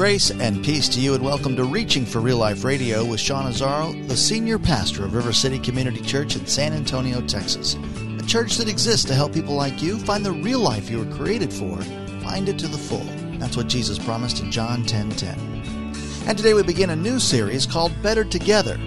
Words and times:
Grace 0.00 0.30
and 0.30 0.64
peace 0.64 0.88
to 0.88 0.98
you, 0.98 1.12
and 1.12 1.22
welcome 1.22 1.54
to 1.54 1.64
Reaching 1.64 2.06
for 2.06 2.20
Real 2.20 2.38
Life 2.38 2.64
Radio 2.64 3.04
with 3.04 3.20
Sean 3.20 3.44
Azzaro, 3.44 4.08
the 4.08 4.16
senior 4.16 4.58
pastor 4.58 5.04
of 5.04 5.14
River 5.14 5.30
City 5.30 5.58
Community 5.58 6.00
Church 6.00 6.36
in 6.36 6.46
San 6.46 6.72
Antonio, 6.72 7.20
Texas. 7.20 7.76
A 8.18 8.22
church 8.22 8.56
that 8.56 8.66
exists 8.66 9.04
to 9.08 9.14
help 9.14 9.34
people 9.34 9.54
like 9.54 9.82
you 9.82 9.98
find 9.98 10.24
the 10.24 10.32
real 10.32 10.60
life 10.60 10.88
you 10.88 11.00
were 11.00 11.16
created 11.16 11.52
for, 11.52 11.76
find 12.22 12.48
it 12.48 12.58
to 12.60 12.66
the 12.66 12.78
full. 12.78 13.04
That's 13.38 13.58
what 13.58 13.66
Jesus 13.66 13.98
promised 13.98 14.40
in 14.40 14.50
John 14.50 14.86
10:10. 14.86 15.10
10, 15.18 15.34
10. 15.44 15.94
And 16.28 16.38
today 16.38 16.54
we 16.54 16.62
begin 16.62 16.88
a 16.88 16.96
new 16.96 17.18
series 17.18 17.66
called 17.66 17.92
Better 18.02 18.24
Together. 18.24 18.78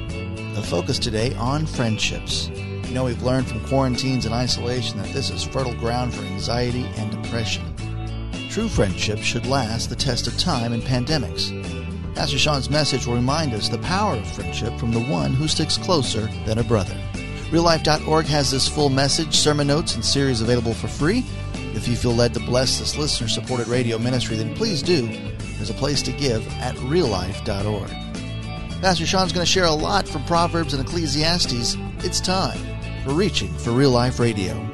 The 0.56 0.64
focus 0.64 0.98
today 0.98 1.36
on 1.36 1.68
friendships. 1.68 2.50
You 2.88 2.96
know, 2.96 3.06
we've 3.06 3.22
learned 3.22 3.48
from 3.48 3.64
quarantines 3.68 4.26
and 4.26 4.34
isolation 4.34 4.98
that 4.98 5.14
this 5.14 5.30
is 5.30 5.44
fertile 5.44 5.76
ground 5.76 6.12
for 6.12 6.24
anxiety 6.24 6.90
and 6.98 7.12
depression. 7.12 7.73
True 8.54 8.70
friendship 8.70 9.18
should 9.18 9.48
last 9.48 9.90
the 9.90 9.96
test 9.96 10.28
of 10.28 10.38
time 10.38 10.74
and 10.74 10.84
pandemics. 10.84 11.50
Pastor 12.14 12.38
Sean's 12.38 12.70
message 12.70 13.08
will 13.08 13.16
remind 13.16 13.52
us 13.52 13.68
the 13.68 13.80
power 13.80 14.14
of 14.16 14.28
friendship 14.28 14.78
from 14.78 14.92
the 14.92 15.02
one 15.02 15.34
who 15.34 15.48
sticks 15.48 15.76
closer 15.76 16.28
than 16.46 16.60
a 16.60 16.64
brother. 16.64 16.94
RealLife.org 17.50 18.28
has 18.28 18.52
this 18.52 18.68
full 18.68 18.90
message, 18.90 19.36
sermon 19.36 19.66
notes, 19.66 19.96
and 19.96 20.06
series 20.06 20.42
available 20.42 20.76
for 20.76 20.88
free. 20.88 21.26
If 21.74 21.88
you 21.88 21.96
feel 21.96 22.14
led 22.14 22.36
to 22.36 22.40
bless 22.42 22.78
this 22.78 22.96
listener 22.96 23.28
supported 23.28 23.68
radio 23.68 23.98
ministry, 23.98 24.36
then 24.36 24.54
please 24.54 24.84
do. 24.84 25.08
There's 25.58 25.72
a 25.72 25.74
place 25.74 26.04
to 26.04 26.12
give 26.12 26.48
at 26.60 26.76
reallife.org. 26.76 27.90
Pastor 28.82 29.08
Sean's 29.08 29.34
going 29.34 29.48
to 29.48 29.52
share 29.52 29.66
a 29.66 29.72
lot 29.72 30.08
from 30.08 30.24
Proverbs 30.26 30.76
and 30.76 30.88
Ecclesiastes. 30.88 31.76
It's 32.06 32.22
time 32.22 32.60
for 33.04 33.16
Reaching 33.16 33.52
for 33.58 33.72
Real 33.72 33.90
Life 33.90 34.20
Radio 34.20 34.73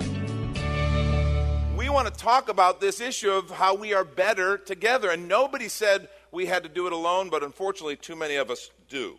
want 2.03 2.16
to 2.16 2.23
talk 2.23 2.47
about 2.47 2.80
this 2.80 3.02
issue 3.02 3.30
of 3.30 3.52
how 3.52 3.75
we 3.75 3.94
are 3.94 4.05
better 4.05 4.58
together. 4.58 5.09
And 5.09 5.28
nobody 5.28 5.67
said 5.67 6.08
we 6.31 6.45
had 6.45 6.64
to 6.64 6.69
do 6.69 6.88
it 6.88 6.94
alone, 6.94 7.30
but 7.30 7.44
unfortunately, 7.44 7.97
too 7.97 8.16
many 8.16 8.38
of 8.38 8.50
us 8.50 8.72
do. 8.88 9.17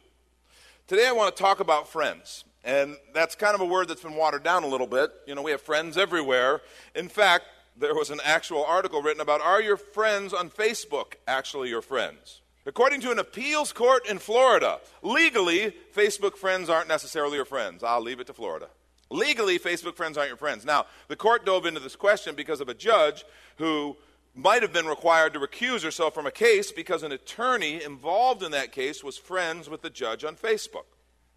Today, 0.86 1.06
I 1.06 1.12
want 1.12 1.36
to 1.36 1.42
talk 1.42 1.60
about 1.60 1.88
friends. 1.88 2.44
And 2.64 2.96
that's 3.12 3.34
kind 3.34 3.54
of 3.54 3.60
a 3.60 3.66
word 3.66 3.88
that's 3.88 4.00
been 4.00 4.14
watered 4.14 4.44
down 4.44 4.62
a 4.62 4.66
little 4.66 4.86
bit. 4.86 5.10
You 5.26 5.34
know, 5.34 5.42
we 5.42 5.50
have 5.50 5.60
friends 5.60 5.98
everywhere. 5.98 6.62
In 6.94 7.10
fact, 7.10 7.44
there 7.76 7.94
was 7.94 8.08
an 8.08 8.20
actual 8.24 8.64
article 8.64 9.02
written 9.02 9.20
about 9.20 9.42
are 9.42 9.60
your 9.60 9.76
friends 9.76 10.32
on 10.32 10.48
Facebook 10.48 11.16
actually 11.28 11.68
your 11.68 11.82
friends? 11.82 12.40
According 12.64 13.02
to 13.02 13.10
an 13.10 13.18
appeals 13.18 13.74
court 13.74 14.08
in 14.08 14.18
Florida, 14.18 14.80
legally, 15.02 15.74
Facebook 15.94 16.34
friends 16.38 16.70
aren't 16.70 16.88
necessarily 16.88 17.36
your 17.36 17.44
friends. 17.44 17.84
I'll 17.84 18.00
leave 18.00 18.20
it 18.20 18.26
to 18.28 18.32
Florida. 18.32 18.68
Legally, 19.10 19.58
Facebook 19.58 19.96
friends 19.96 20.16
aren't 20.16 20.30
your 20.30 20.36
friends. 20.36 20.64
Now, 20.64 20.86
the 21.08 21.16
court 21.16 21.44
dove 21.44 21.66
into 21.66 21.80
this 21.80 21.96
question 21.96 22.36
because 22.36 22.60
of 22.60 22.68
a 22.68 22.74
judge 22.74 23.24
who 23.58 23.96
might 24.34 24.62
have 24.62 24.72
been 24.72 24.86
required 24.86 25.32
to 25.32 25.40
recuse 25.40 25.82
herself 25.82 26.14
from 26.14 26.26
a 26.26 26.30
case 26.30 26.70
because 26.70 27.02
an 27.02 27.10
attorney 27.10 27.82
involved 27.82 28.42
in 28.44 28.52
that 28.52 28.70
case 28.70 29.02
was 29.02 29.18
friends 29.18 29.68
with 29.68 29.82
the 29.82 29.90
judge 29.90 30.24
on 30.24 30.36
Facebook. 30.36 30.86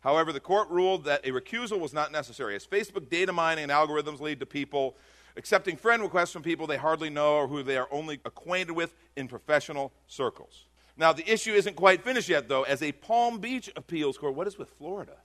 However, 0.01 0.31
the 0.31 0.39
court 0.39 0.69
ruled 0.69 1.05
that 1.05 1.25
a 1.25 1.31
recusal 1.31 1.79
was 1.79 1.93
not 1.93 2.11
necessary, 2.11 2.55
as 2.55 2.67
Facebook 2.67 3.09
data 3.09 3.33
mining 3.33 3.63
and 3.63 3.71
algorithms 3.71 4.19
lead 4.19 4.39
to 4.41 4.45
people 4.45 4.95
accepting 5.35 5.75
friend 5.75 6.03
requests 6.03 6.31
from 6.31 6.43
people 6.43 6.67
they 6.67 6.77
hardly 6.77 7.09
know 7.09 7.35
or 7.37 7.47
who 7.47 7.63
they 7.63 7.77
are 7.77 7.87
only 7.89 8.19
acquainted 8.25 8.73
with 8.73 8.93
in 9.15 9.27
professional 9.27 9.91
circles. 10.07 10.65
Now, 10.95 11.11
the 11.11 11.27
issue 11.27 11.53
isn't 11.53 11.75
quite 11.75 12.03
finished 12.03 12.29
yet, 12.29 12.47
though, 12.47 12.63
as 12.63 12.83
a 12.83 12.91
Palm 12.91 13.39
Beach 13.39 13.71
appeals 13.75 14.17
court. 14.17 14.35
What 14.35 14.45
is 14.45 14.59
with 14.59 14.69
Florida? 14.69 15.15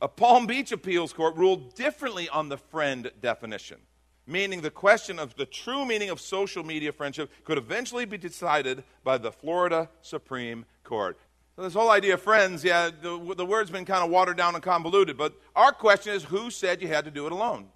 A 0.00 0.06
Palm 0.06 0.46
Beach 0.46 0.70
appeals 0.70 1.12
court 1.12 1.34
ruled 1.34 1.74
differently 1.74 2.28
on 2.28 2.48
the 2.48 2.56
friend 2.56 3.10
definition, 3.20 3.78
meaning 4.28 4.60
the 4.60 4.70
question 4.70 5.18
of 5.18 5.34
the 5.34 5.44
true 5.44 5.84
meaning 5.84 6.08
of 6.08 6.20
social 6.20 6.62
media 6.62 6.92
friendship 6.92 7.32
could 7.42 7.58
eventually 7.58 8.04
be 8.04 8.16
decided 8.16 8.84
by 9.02 9.18
the 9.18 9.32
Florida 9.32 9.88
Supreme 10.00 10.66
Court. 10.84 11.18
So, 11.56 11.62
this 11.62 11.74
whole 11.74 11.90
idea 11.90 12.14
of 12.14 12.22
friends, 12.22 12.62
yeah, 12.62 12.90
the, 12.90 13.34
the 13.36 13.44
word's 13.44 13.72
been 13.72 13.84
kind 13.84 14.04
of 14.04 14.10
watered 14.10 14.36
down 14.36 14.54
and 14.54 14.62
convoluted, 14.62 15.16
but 15.16 15.34
our 15.56 15.72
question 15.72 16.14
is 16.14 16.22
who 16.22 16.52
said 16.52 16.80
you 16.80 16.86
had 16.86 17.04
to 17.04 17.10
do 17.10 17.26
it 17.26 17.32
alone? 17.32 17.66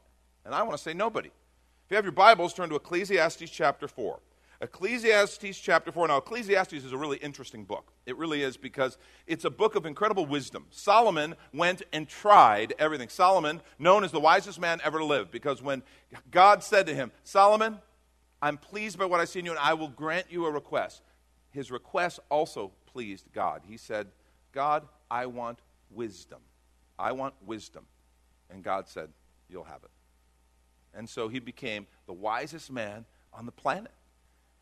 And 0.45 0.55
I 0.55 0.63
want 0.63 0.77
to 0.77 0.83
say 0.83 0.95
nobody. 0.95 1.29
If 1.29 1.91
you 1.91 1.97
have 1.97 2.05
your 2.05 2.13
Bibles, 2.13 2.55
turn 2.55 2.69
to 2.69 2.77
Ecclesiastes 2.77 3.51
chapter 3.51 3.89
4. 3.89 4.21
Ecclesiastes 4.63 5.59
chapter 5.59 5.91
4. 5.91 6.07
Now, 6.07 6.19
Ecclesiastes 6.19 6.73
is 6.73 6.93
a 6.93 6.97
really 6.97 7.17
interesting 7.17 7.65
book. 7.65 7.93
It 8.07 8.17
really 8.17 8.45
is 8.45 8.57
because 8.57 8.97
it's 9.27 9.45
a 9.45 9.51
book 9.51 9.75
of 9.75 9.87
incredible 9.87 10.25
wisdom. 10.25 10.67
Solomon 10.71 11.35
went 11.53 11.83
and 11.93 12.09
tried 12.09 12.73
everything. 12.79 13.09
Solomon, 13.09 13.61
known 13.81 14.05
as 14.05 14.13
the 14.13 14.21
wisest 14.21 14.61
man 14.61 14.81
ever 14.85 15.01
to 15.01 15.05
live, 15.05 15.33
because 15.33 15.61
when 15.61 15.83
God 16.31 16.63
said 16.63 16.87
to 16.87 16.95
him, 16.95 17.11
Solomon, 17.25 17.79
I'm 18.41 18.57
pleased 18.57 19.01
by 19.01 19.05
what 19.05 19.19
I 19.19 19.25
see 19.25 19.41
in 19.41 19.47
you, 19.47 19.51
and 19.51 19.61
I 19.61 19.75
will 19.75 19.89
grant 19.89 20.27
you 20.31 20.47
a 20.47 20.51
request. 20.51 21.03
His 21.51 21.73
request 21.73 22.21
also 22.31 22.71
pleased 22.87 23.33
God. 23.33 23.63
He 23.69 23.77
said, 23.77 24.07
God, 24.53 24.87
I 25.11 25.27
want 25.27 25.59
wisdom. 25.91 26.39
I 27.01 27.11
want 27.11 27.35
wisdom. 27.45 27.85
And 28.49 28.63
God 28.63 28.89
said, 28.89 29.09
You'll 29.49 29.65
have 29.65 29.83
it. 29.83 29.91
And 30.95 31.09
so 31.09 31.29
he 31.29 31.41
became 31.41 31.87
the 32.07 32.13
wisest 32.13 32.71
man 32.71 33.05
on 33.35 33.45
the 33.45 33.53
planet. 33.53 33.91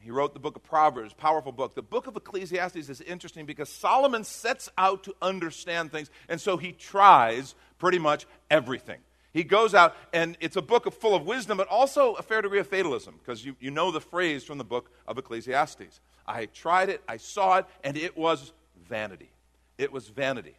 He 0.00 0.10
wrote 0.10 0.32
the 0.32 0.40
book 0.40 0.56
of 0.56 0.62
Proverbs, 0.62 1.12
powerful 1.12 1.52
book. 1.52 1.74
The 1.74 1.82
book 1.82 2.06
of 2.06 2.16
Ecclesiastes 2.16 2.88
is 2.88 3.00
interesting 3.02 3.44
because 3.44 3.68
Solomon 3.68 4.24
sets 4.24 4.70
out 4.78 5.04
to 5.04 5.14
understand 5.20 5.92
things, 5.92 6.10
and 6.28 6.40
so 6.40 6.56
he 6.56 6.72
tries 6.72 7.54
pretty 7.78 7.98
much 7.98 8.26
everything. 8.50 9.00
He 9.32 9.44
goes 9.44 9.74
out, 9.74 9.94
and 10.12 10.36
it's 10.40 10.56
a 10.56 10.62
book 10.62 10.92
full 10.92 11.14
of 11.14 11.26
wisdom, 11.26 11.58
but 11.58 11.68
also 11.68 12.14
a 12.14 12.22
fair 12.22 12.40
degree 12.40 12.58
of 12.58 12.66
fatalism, 12.66 13.16
because 13.18 13.44
you, 13.44 13.54
you 13.60 13.70
know 13.70 13.92
the 13.92 14.00
phrase 14.00 14.42
from 14.42 14.58
the 14.58 14.64
book 14.64 14.90
of 15.06 15.18
Ecclesiastes. 15.18 16.00
I 16.26 16.46
tried 16.46 16.88
it, 16.88 17.02
I 17.06 17.18
saw 17.18 17.58
it, 17.58 17.66
and 17.84 17.96
it 17.96 18.16
was 18.16 18.52
vanity. 18.88 19.30
It 19.76 19.92
was 19.92 20.08
vanity. 20.08 20.56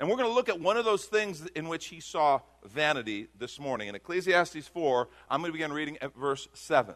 And 0.00 0.08
we're 0.08 0.16
going 0.16 0.28
to 0.28 0.34
look 0.34 0.48
at 0.48 0.60
one 0.60 0.76
of 0.76 0.84
those 0.84 1.04
things 1.04 1.46
in 1.54 1.68
which 1.68 1.86
he 1.86 2.00
saw 2.00 2.40
vanity 2.64 3.28
this 3.38 3.60
morning. 3.60 3.88
In 3.88 3.94
Ecclesiastes 3.94 4.66
4, 4.68 5.08
I'm 5.28 5.40
going 5.40 5.50
to 5.50 5.52
begin 5.52 5.72
reading 5.72 5.98
at 6.00 6.14
verse 6.16 6.48
7. 6.54 6.94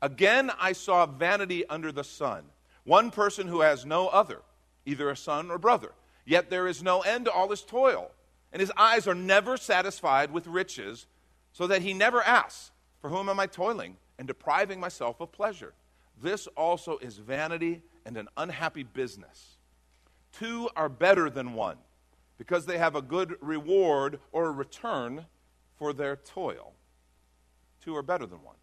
Again, 0.00 0.50
I 0.60 0.72
saw 0.72 1.06
vanity 1.06 1.66
under 1.66 1.90
the 1.90 2.04
sun, 2.04 2.44
one 2.84 3.10
person 3.10 3.48
who 3.48 3.60
has 3.60 3.84
no 3.84 4.08
other, 4.08 4.42
either 4.86 5.10
a 5.10 5.16
son 5.16 5.50
or 5.50 5.58
brother. 5.58 5.92
Yet 6.24 6.50
there 6.50 6.68
is 6.68 6.82
no 6.82 7.00
end 7.00 7.24
to 7.24 7.32
all 7.32 7.48
his 7.48 7.62
toil, 7.62 8.10
and 8.52 8.60
his 8.60 8.72
eyes 8.76 9.08
are 9.08 9.14
never 9.14 9.56
satisfied 9.56 10.30
with 10.30 10.46
riches, 10.46 11.06
so 11.52 11.66
that 11.66 11.82
he 11.82 11.94
never 11.94 12.22
asks, 12.22 12.70
For 13.00 13.10
whom 13.10 13.28
am 13.28 13.40
I 13.40 13.46
toiling 13.46 13.96
and 14.18 14.28
depriving 14.28 14.78
myself 14.78 15.20
of 15.20 15.32
pleasure? 15.32 15.74
This 16.20 16.46
also 16.48 16.98
is 16.98 17.18
vanity 17.18 17.82
and 18.04 18.16
an 18.16 18.28
unhappy 18.36 18.82
business. 18.82 19.56
Two 20.32 20.68
are 20.76 20.88
better 20.88 21.28
than 21.30 21.54
one, 21.54 21.78
because 22.36 22.66
they 22.66 22.78
have 22.78 22.94
a 22.94 23.02
good 23.02 23.36
reward 23.40 24.20
or 24.30 24.46
a 24.46 24.52
return 24.52 25.26
for 25.76 25.92
their 25.92 26.16
toil. 26.16 26.74
Two 27.82 27.96
are 27.96 28.02
better 28.02 28.26
than 28.26 28.42
one. 28.42 28.56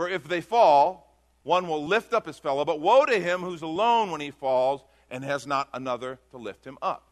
For 0.00 0.08
if 0.08 0.26
they 0.26 0.40
fall, 0.40 1.14
one 1.42 1.68
will 1.68 1.84
lift 1.84 2.14
up 2.14 2.24
his 2.24 2.38
fellow, 2.38 2.64
but 2.64 2.80
woe 2.80 3.04
to 3.04 3.20
him 3.20 3.42
who's 3.42 3.60
alone 3.60 4.10
when 4.10 4.22
he 4.22 4.30
falls 4.30 4.82
and 5.10 5.22
has 5.22 5.46
not 5.46 5.68
another 5.74 6.18
to 6.30 6.38
lift 6.38 6.66
him 6.66 6.78
up. 6.80 7.06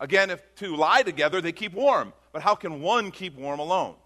Again, 0.00 0.30
if 0.30 0.42
two 0.54 0.76
lie 0.76 1.02
together, 1.02 1.42
they 1.42 1.52
keep 1.52 1.74
warm. 1.74 2.14
But 2.32 2.40
how 2.40 2.54
can 2.54 2.80
one 2.80 3.10
keep 3.10 3.36
warm 3.36 3.60
alone? 3.60 3.96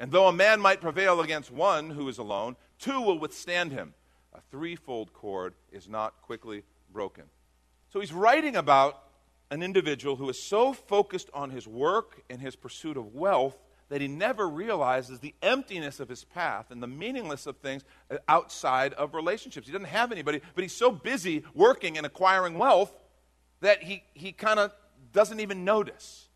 And 0.00 0.10
though 0.10 0.26
a 0.26 0.32
man 0.32 0.60
might 0.60 0.80
prevail 0.80 1.20
against 1.20 1.52
one 1.52 1.90
who 1.90 2.08
is 2.08 2.18
alone, 2.18 2.56
two 2.80 3.00
will 3.00 3.20
withstand 3.20 3.70
him. 3.70 3.94
A 4.34 4.40
threefold 4.50 5.12
cord 5.12 5.54
is 5.70 5.88
not 5.88 6.20
quickly 6.22 6.64
broken. 6.92 7.26
So 7.92 8.00
he's 8.00 8.12
writing 8.12 8.56
about 8.56 9.00
an 9.52 9.62
individual 9.62 10.16
who 10.16 10.28
is 10.28 10.42
so 10.42 10.72
focused 10.72 11.30
on 11.32 11.50
his 11.50 11.68
work 11.68 12.20
and 12.28 12.40
his 12.40 12.56
pursuit 12.56 12.96
of 12.96 13.14
wealth 13.14 13.56
that 13.92 14.00
he 14.00 14.08
never 14.08 14.48
realizes 14.48 15.18
the 15.18 15.34
emptiness 15.42 16.00
of 16.00 16.08
his 16.08 16.24
path 16.24 16.70
and 16.70 16.82
the 16.82 16.86
meaningless 16.86 17.46
of 17.46 17.58
things 17.58 17.84
outside 18.26 18.94
of 18.94 19.12
relationships. 19.12 19.66
He 19.66 19.72
doesn't 19.74 19.88
have 19.88 20.10
anybody, 20.10 20.40
but 20.54 20.64
he's 20.64 20.74
so 20.74 20.90
busy 20.90 21.44
working 21.52 21.98
and 21.98 22.06
acquiring 22.06 22.56
wealth 22.56 22.90
that 23.60 23.82
he, 23.82 24.02
he 24.14 24.32
kind 24.32 24.58
of 24.58 24.72
doesn't 25.12 25.40
even 25.40 25.66
notice. 25.66 26.30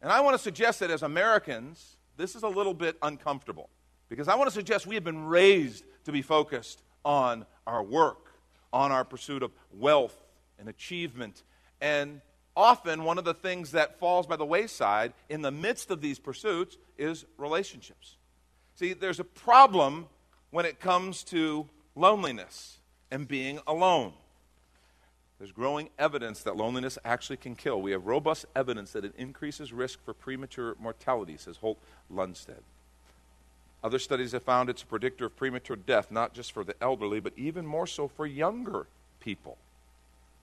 And 0.00 0.12
I 0.12 0.20
want 0.20 0.34
to 0.34 0.38
suggest 0.38 0.78
that 0.78 0.92
as 0.92 1.02
Americans, 1.02 1.96
this 2.16 2.36
is 2.36 2.44
a 2.44 2.48
little 2.48 2.72
bit 2.72 2.98
uncomfortable. 3.02 3.68
Because 4.08 4.28
I 4.28 4.36
want 4.36 4.46
to 4.46 4.54
suggest 4.54 4.86
we 4.86 4.94
have 4.94 5.02
been 5.02 5.24
raised 5.24 5.82
to 6.04 6.12
be 6.12 6.22
focused 6.22 6.84
on 7.04 7.46
our 7.66 7.82
work, 7.82 8.28
on 8.72 8.92
our 8.92 9.04
pursuit 9.04 9.42
of 9.42 9.50
wealth 9.72 10.16
and 10.60 10.68
achievement. 10.68 11.42
And 11.80 12.20
often, 12.56 13.04
one 13.04 13.18
of 13.18 13.24
the 13.24 13.34
things 13.34 13.72
that 13.72 13.98
falls 13.98 14.26
by 14.26 14.36
the 14.36 14.44
wayside 14.44 15.12
in 15.28 15.42
the 15.42 15.50
midst 15.50 15.90
of 15.90 16.00
these 16.00 16.18
pursuits 16.18 16.76
is 16.98 17.24
relationships. 17.36 18.16
See, 18.76 18.92
there's 18.92 19.20
a 19.20 19.24
problem 19.24 20.06
when 20.50 20.66
it 20.66 20.80
comes 20.80 21.22
to 21.24 21.68
loneliness 21.94 22.78
and 23.10 23.26
being 23.26 23.60
alone. 23.66 24.12
There's 25.38 25.52
growing 25.52 25.90
evidence 25.98 26.42
that 26.42 26.56
loneliness 26.56 26.96
actually 27.04 27.36
can 27.36 27.56
kill. 27.56 27.82
We 27.82 27.90
have 27.90 28.06
robust 28.06 28.46
evidence 28.54 28.92
that 28.92 29.04
it 29.04 29.14
increases 29.18 29.72
risk 29.72 30.02
for 30.04 30.14
premature 30.14 30.76
mortality, 30.78 31.36
says 31.36 31.56
Holt 31.56 31.78
Lunstad. 32.12 32.62
Other 33.82 33.98
studies 33.98 34.32
have 34.32 34.42
found 34.42 34.70
it's 34.70 34.82
a 34.82 34.86
predictor 34.86 35.26
of 35.26 35.36
premature 35.36 35.76
death, 35.76 36.10
not 36.10 36.32
just 36.32 36.52
for 36.52 36.64
the 36.64 36.74
elderly, 36.80 37.20
but 37.20 37.34
even 37.36 37.66
more 37.66 37.86
so 37.86 38.08
for 38.08 38.26
younger 38.26 38.86
people. 39.20 39.58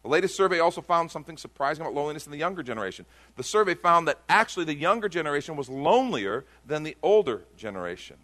The 0.03 0.09
latest 0.09 0.35
survey 0.35 0.59
also 0.59 0.81
found 0.81 1.11
something 1.11 1.37
surprising 1.37 1.81
about 1.81 1.93
loneliness 1.93 2.25
in 2.25 2.31
the 2.31 2.37
younger 2.37 2.63
generation. 2.63 3.05
The 3.35 3.43
survey 3.43 3.75
found 3.75 4.07
that 4.07 4.19
actually 4.27 4.65
the 4.65 4.73
younger 4.73 5.07
generation 5.07 5.55
was 5.55 5.69
lonelier 5.69 6.43
than 6.65 6.83
the 6.83 6.97
older 7.03 7.43
generation, 7.55 8.17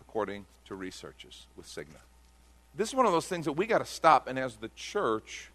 according 0.00 0.44
to 0.66 0.74
researchers 0.74 1.46
with 1.56 1.66
Cigna. 1.66 2.00
This 2.74 2.88
is 2.88 2.94
one 2.94 3.06
of 3.06 3.12
those 3.12 3.28
things 3.28 3.46
that 3.46 3.52
we 3.52 3.66
got 3.66 3.78
to 3.78 3.86
stop, 3.86 4.26
and 4.26 4.38
as 4.38 4.56
the 4.56 4.70
church, 4.76 5.50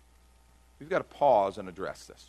we've 0.80 0.90
got 0.90 1.00
to 1.00 1.18
pause 1.18 1.58
and 1.58 1.70
address 1.70 2.06
this. 2.06 2.26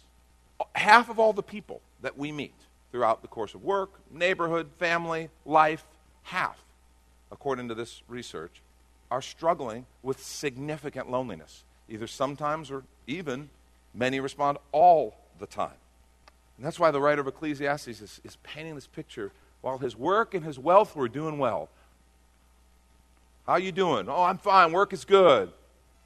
Half 0.74 1.08
of 1.08 1.18
all 1.18 1.32
the 1.32 1.42
people 1.42 1.80
that 2.02 2.18
we 2.18 2.32
meet 2.32 2.54
throughout 2.92 3.22
the 3.22 3.28
course 3.28 3.54
of 3.54 3.62
work, 3.62 3.92
neighborhood, 4.10 4.68
family, 4.78 5.30
life, 5.46 5.86
half, 6.24 6.58
according 7.32 7.68
to 7.68 7.74
this 7.74 8.02
research, 8.08 8.60
are 9.10 9.22
struggling 9.22 9.86
with 10.02 10.22
significant 10.22 11.10
loneliness, 11.10 11.64
either 11.90 12.06
sometimes 12.06 12.70
or 12.70 12.84
even 13.06 13.50
many 13.94 14.20
respond 14.20 14.58
all 14.72 15.14
the 15.38 15.46
time. 15.46 15.78
And 16.56 16.66
that's 16.66 16.78
why 16.78 16.90
the 16.90 17.00
writer 17.00 17.20
of 17.20 17.26
Ecclesiastes 17.26 17.88
is, 17.88 18.20
is 18.22 18.36
painting 18.42 18.74
this 18.74 18.86
picture. 18.86 19.32
While 19.60 19.78
his 19.78 19.96
work 19.96 20.34
and 20.34 20.44
his 20.44 20.58
wealth 20.58 20.96
were 20.96 21.08
doing 21.08 21.38
well, 21.38 21.68
how 23.46 23.54
are 23.54 23.60
you 23.60 23.72
doing? 23.72 24.08
Oh, 24.08 24.22
I'm 24.22 24.38
fine. 24.38 24.72
Work 24.72 24.92
is 24.92 25.04
good. 25.04 25.52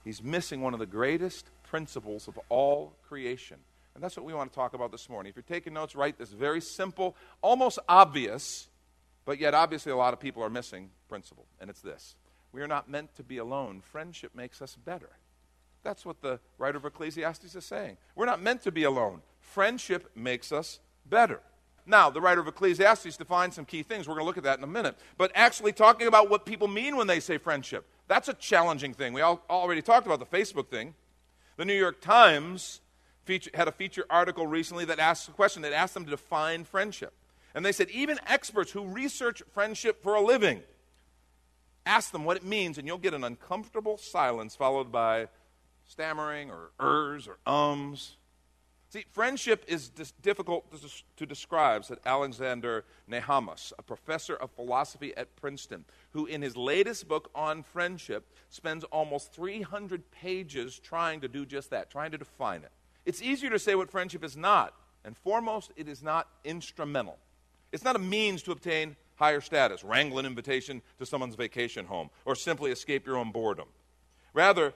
He's 0.04 0.22
missing 0.22 0.60
one 0.60 0.74
of 0.74 0.80
the 0.80 0.86
greatest 0.86 1.46
principles 1.64 2.28
of 2.28 2.38
all 2.48 2.92
creation. 3.08 3.58
And 3.94 4.02
that's 4.02 4.16
what 4.16 4.26
we 4.26 4.34
want 4.34 4.50
to 4.50 4.54
talk 4.56 4.74
about 4.74 4.90
this 4.90 5.08
morning. 5.08 5.30
If 5.30 5.36
you're 5.36 5.42
taking 5.42 5.72
notes, 5.72 5.94
write 5.94 6.18
this 6.18 6.30
very 6.30 6.60
simple, 6.60 7.14
almost 7.42 7.78
obvious 7.88 8.68
but 9.24 9.40
yet, 9.40 9.54
obviously, 9.54 9.90
a 9.92 9.96
lot 9.96 10.12
of 10.12 10.20
people 10.20 10.42
are 10.42 10.50
missing 10.50 10.90
principle, 11.08 11.46
and 11.60 11.70
it's 11.70 11.80
this 11.80 12.14
We 12.52 12.62
are 12.62 12.68
not 12.68 12.88
meant 12.88 13.14
to 13.16 13.22
be 13.22 13.38
alone. 13.38 13.80
Friendship 13.80 14.34
makes 14.34 14.60
us 14.60 14.76
better. 14.76 15.10
That's 15.84 16.04
what 16.04 16.22
the 16.22 16.40
writer 16.58 16.78
of 16.78 16.84
Ecclesiastes 16.84 17.54
is 17.54 17.64
saying. 17.64 17.98
We're 18.16 18.26
not 18.26 18.42
meant 18.42 18.62
to 18.62 18.72
be 18.72 18.82
alone. 18.82 19.20
Friendship 19.40 20.10
makes 20.16 20.50
us 20.50 20.80
better. 21.06 21.40
Now, 21.86 22.08
the 22.08 22.20
writer 22.20 22.40
of 22.40 22.48
Ecclesiastes 22.48 23.18
defines 23.18 23.54
some 23.54 23.66
key 23.66 23.82
things. 23.82 24.08
We're 24.08 24.14
going 24.14 24.24
to 24.24 24.26
look 24.26 24.38
at 24.38 24.44
that 24.44 24.58
in 24.58 24.64
a 24.64 24.68
minute. 24.68 24.96
But 25.18 25.30
actually, 25.34 25.72
talking 25.72 26.06
about 26.08 26.30
what 26.30 26.46
people 26.46 26.66
mean 26.66 26.96
when 26.96 27.06
they 27.06 27.20
say 27.20 27.36
friendship, 27.36 27.86
that's 28.08 28.28
a 28.28 28.34
challenging 28.34 28.94
thing. 28.94 29.12
We 29.12 29.20
all, 29.20 29.44
already 29.50 29.82
talked 29.82 30.06
about 30.06 30.18
the 30.18 30.26
Facebook 30.26 30.68
thing. 30.68 30.94
The 31.58 31.66
New 31.66 31.74
York 31.74 32.00
Times 32.00 32.80
feature, 33.24 33.50
had 33.52 33.68
a 33.68 33.72
feature 33.72 34.06
article 34.08 34.46
recently 34.46 34.86
that 34.86 34.98
asked 34.98 35.28
a 35.28 35.32
question 35.32 35.62
that 35.62 35.72
asked 35.74 35.92
them 35.94 36.04
to 36.06 36.10
define 36.10 36.64
friendship. 36.64 37.12
And 37.54 37.64
they 37.64 37.72
said, 37.72 37.90
even 37.90 38.18
experts 38.26 38.72
who 38.72 38.86
research 38.86 39.42
friendship 39.52 40.02
for 40.02 40.14
a 40.14 40.20
living, 40.20 40.62
ask 41.86 42.10
them 42.10 42.24
what 42.24 42.38
it 42.38 42.44
means, 42.44 42.78
and 42.78 42.86
you'll 42.86 42.98
get 42.98 43.14
an 43.14 43.24
uncomfortable 43.24 43.98
silence 43.98 44.56
followed 44.56 44.90
by 44.90 45.28
stammering 45.86 46.50
or 46.50 46.70
ers 46.80 47.28
or 47.28 47.38
ums. 47.46 48.16
See, 48.94 49.04
friendship 49.10 49.64
is 49.66 49.88
dis- 49.88 50.12
difficult 50.22 50.70
to, 50.70 50.88
to, 51.16 51.26
describe, 51.26 51.84
said 51.84 51.98
Alexander 52.06 52.84
Nehamas, 53.08 53.72
a 53.76 53.82
professor 53.82 54.36
of 54.36 54.52
philosophy 54.52 55.12
at 55.16 55.34
Princeton, 55.34 55.84
who 56.12 56.26
in 56.26 56.42
his 56.42 56.56
latest 56.56 57.08
book 57.08 57.28
on 57.34 57.64
friendship 57.64 58.24
spends 58.50 58.84
almost 58.84 59.32
300 59.32 60.08
pages 60.12 60.78
trying 60.78 61.20
to 61.22 61.28
do 61.28 61.44
just 61.44 61.70
that, 61.70 61.90
trying 61.90 62.12
to 62.12 62.18
define 62.18 62.62
it. 62.62 62.70
It's 63.04 63.20
easier 63.20 63.50
to 63.50 63.58
say 63.58 63.74
what 63.74 63.90
friendship 63.90 64.22
is 64.22 64.36
not, 64.36 64.74
and 65.04 65.16
foremost, 65.16 65.72
it 65.74 65.88
is 65.88 66.00
not 66.00 66.28
instrumental. 66.44 67.18
It's 67.72 67.82
not 67.82 67.96
a 67.96 67.98
means 67.98 68.44
to 68.44 68.52
obtain 68.52 68.94
higher 69.16 69.40
status, 69.40 69.82
wrangle 69.82 70.20
an 70.20 70.26
invitation 70.26 70.82
to 71.00 71.06
someone's 71.06 71.34
vacation 71.34 71.86
home, 71.86 72.10
or 72.24 72.36
simply 72.36 72.70
escape 72.70 73.08
your 73.08 73.16
own 73.16 73.32
boredom. 73.32 73.66
Rather, 74.32 74.72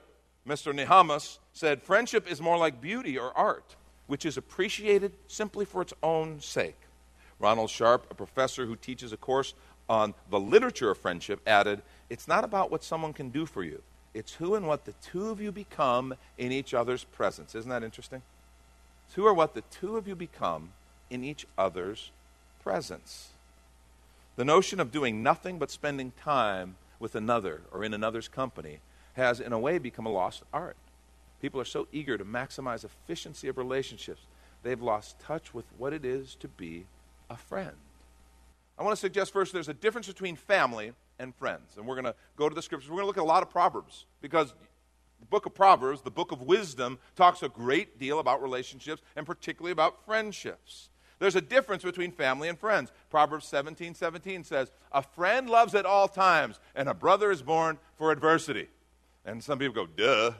Mr. 0.47 0.73
Nehamas 0.73 1.39
said, 1.53 1.81
friendship 1.81 2.29
is 2.29 2.41
more 2.41 2.57
like 2.57 2.81
beauty 2.81 3.17
or 3.17 3.37
art, 3.37 3.75
which 4.07 4.25
is 4.25 4.37
appreciated 4.37 5.11
simply 5.27 5.65
for 5.65 5.81
its 5.81 5.93
own 6.01 6.41
sake. 6.41 6.77
Ronald 7.39 7.69
Sharp, 7.69 8.07
a 8.09 8.15
professor 8.15 8.65
who 8.65 8.75
teaches 8.75 9.13
a 9.13 9.17
course 9.17 9.53
on 9.87 10.13
the 10.29 10.39
literature 10.39 10.91
of 10.91 10.97
friendship, 10.97 11.39
added, 11.47 11.81
It's 12.09 12.27
not 12.27 12.43
about 12.43 12.71
what 12.71 12.83
someone 12.83 13.13
can 13.13 13.29
do 13.29 13.45
for 13.45 13.63
you, 13.63 13.81
it's 14.13 14.33
who 14.33 14.55
and 14.55 14.67
what 14.67 14.85
the 14.85 14.93
two 15.01 15.29
of 15.29 15.39
you 15.39 15.51
become 15.51 16.15
in 16.37 16.51
each 16.51 16.73
other's 16.73 17.03
presence. 17.03 17.55
Isn't 17.55 17.69
that 17.69 17.83
interesting? 17.83 18.21
It's 19.05 19.15
who 19.15 19.25
or 19.25 19.33
what 19.33 19.53
the 19.53 19.63
two 19.71 19.97
of 19.97 20.07
you 20.07 20.15
become 20.15 20.71
in 21.09 21.23
each 21.23 21.45
other's 21.57 22.11
presence. 22.63 23.29
The 24.35 24.45
notion 24.45 24.79
of 24.79 24.91
doing 24.91 25.21
nothing 25.23 25.59
but 25.59 25.71
spending 25.71 26.13
time 26.23 26.75
with 26.99 27.15
another 27.15 27.61
or 27.71 27.83
in 27.83 27.93
another's 27.93 28.27
company 28.27 28.79
has, 29.13 29.39
in 29.39 29.53
a 29.53 29.59
way, 29.59 29.77
become 29.77 30.05
a 30.05 30.11
lost 30.11 30.43
art. 30.53 30.77
People 31.41 31.59
are 31.61 31.65
so 31.65 31.87
eager 31.91 32.17
to 32.17 32.25
maximize 32.25 32.83
efficiency 32.83 33.47
of 33.47 33.57
relationships, 33.57 34.21
they've 34.63 34.81
lost 34.81 35.19
touch 35.19 35.53
with 35.53 35.65
what 35.77 35.93
it 35.93 36.03
is 36.03 36.35
to 36.35 36.47
be 36.47 36.85
a 37.29 37.37
friend. 37.37 37.75
I 38.77 38.83
want 38.83 38.93
to 38.93 38.99
suggest 38.99 39.33
first 39.33 39.53
there's 39.53 39.69
a 39.69 39.73
difference 39.73 40.07
between 40.07 40.35
family 40.35 40.93
and 41.19 41.35
friends. 41.35 41.75
And 41.77 41.85
we're 41.85 41.95
going 41.95 42.05
to 42.05 42.15
go 42.37 42.49
to 42.49 42.55
the 42.55 42.61
scriptures. 42.61 42.89
We're 42.89 42.97
going 42.97 43.03
to 43.03 43.07
look 43.07 43.17
at 43.17 43.23
a 43.23 43.23
lot 43.23 43.43
of 43.43 43.49
Proverbs 43.49 44.05
because 44.21 44.53
the 45.19 45.25
book 45.25 45.45
of 45.45 45.53
Proverbs, 45.53 46.01
the 46.01 46.11
book 46.11 46.31
of 46.31 46.41
wisdom, 46.41 46.97
talks 47.15 47.43
a 47.43 47.49
great 47.49 47.99
deal 47.99 48.19
about 48.19 48.41
relationships 48.41 49.01
and 49.15 49.25
particularly 49.25 49.71
about 49.71 50.05
friendships. 50.05 50.89
There's 51.19 51.35
a 51.35 51.41
difference 51.41 51.83
between 51.83 52.11
family 52.11 52.47
and 52.47 52.57
friends. 52.57 52.91
Proverbs 53.09 53.45
17 53.47 53.93
17 53.93 54.45
says, 54.45 54.71
A 54.93 55.01
friend 55.01 55.49
loves 55.49 55.75
at 55.75 55.85
all 55.85 56.07
times, 56.07 56.59
and 56.73 56.87
a 56.87 56.93
brother 56.93 57.29
is 57.29 57.41
born 57.41 57.77
for 57.97 58.11
adversity. 58.11 58.69
And 59.29 59.43
some 59.43 59.59
people 59.59 59.85
go, 59.85 59.85
duh. 59.85 60.31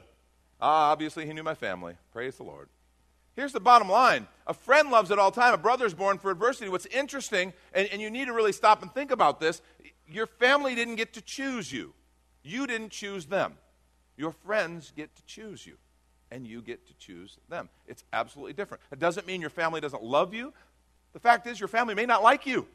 Ah, 0.60 0.90
obviously, 0.90 1.24
he 1.24 1.32
knew 1.32 1.44
my 1.44 1.54
family. 1.54 1.94
Praise 2.12 2.36
the 2.36 2.42
Lord. 2.42 2.68
Here's 3.36 3.52
the 3.52 3.60
bottom 3.60 3.88
line 3.88 4.26
a 4.48 4.52
friend 4.52 4.90
loves 4.90 5.12
at 5.12 5.18
all 5.18 5.30
time, 5.30 5.54
a 5.54 5.58
brother 5.58 5.86
is 5.86 5.94
born 5.94 6.18
for 6.18 6.30
adversity. 6.30 6.68
What's 6.68 6.86
interesting, 6.86 7.52
and, 7.72 7.88
and 7.92 8.02
you 8.02 8.10
need 8.10 8.26
to 8.26 8.32
really 8.32 8.52
stop 8.52 8.82
and 8.82 8.92
think 8.92 9.12
about 9.12 9.38
this 9.38 9.62
your 10.08 10.26
family 10.26 10.74
didn't 10.74 10.96
get 10.96 11.12
to 11.12 11.20
choose 11.20 11.72
you, 11.72 11.94
you 12.42 12.66
didn't 12.66 12.90
choose 12.90 13.26
them. 13.26 13.54
Your 14.16 14.32
friends 14.32 14.92
get 14.94 15.14
to 15.14 15.24
choose 15.24 15.64
you 15.64 15.76
and 16.32 16.46
you 16.46 16.60
get 16.60 16.86
to 16.88 16.94
choose 16.94 17.38
them. 17.48 17.68
It's 17.86 18.04
absolutely 18.12 18.54
different. 18.54 18.82
It 18.90 18.98
doesn't 18.98 19.26
mean 19.26 19.40
your 19.40 19.50
family 19.50 19.80
doesn't 19.80 20.02
love 20.02 20.34
you. 20.34 20.52
The 21.12 21.20
fact 21.20 21.46
is, 21.46 21.58
your 21.58 21.68
family 21.68 21.94
may 21.94 22.06
not 22.06 22.22
like 22.22 22.44
you. 22.44 22.66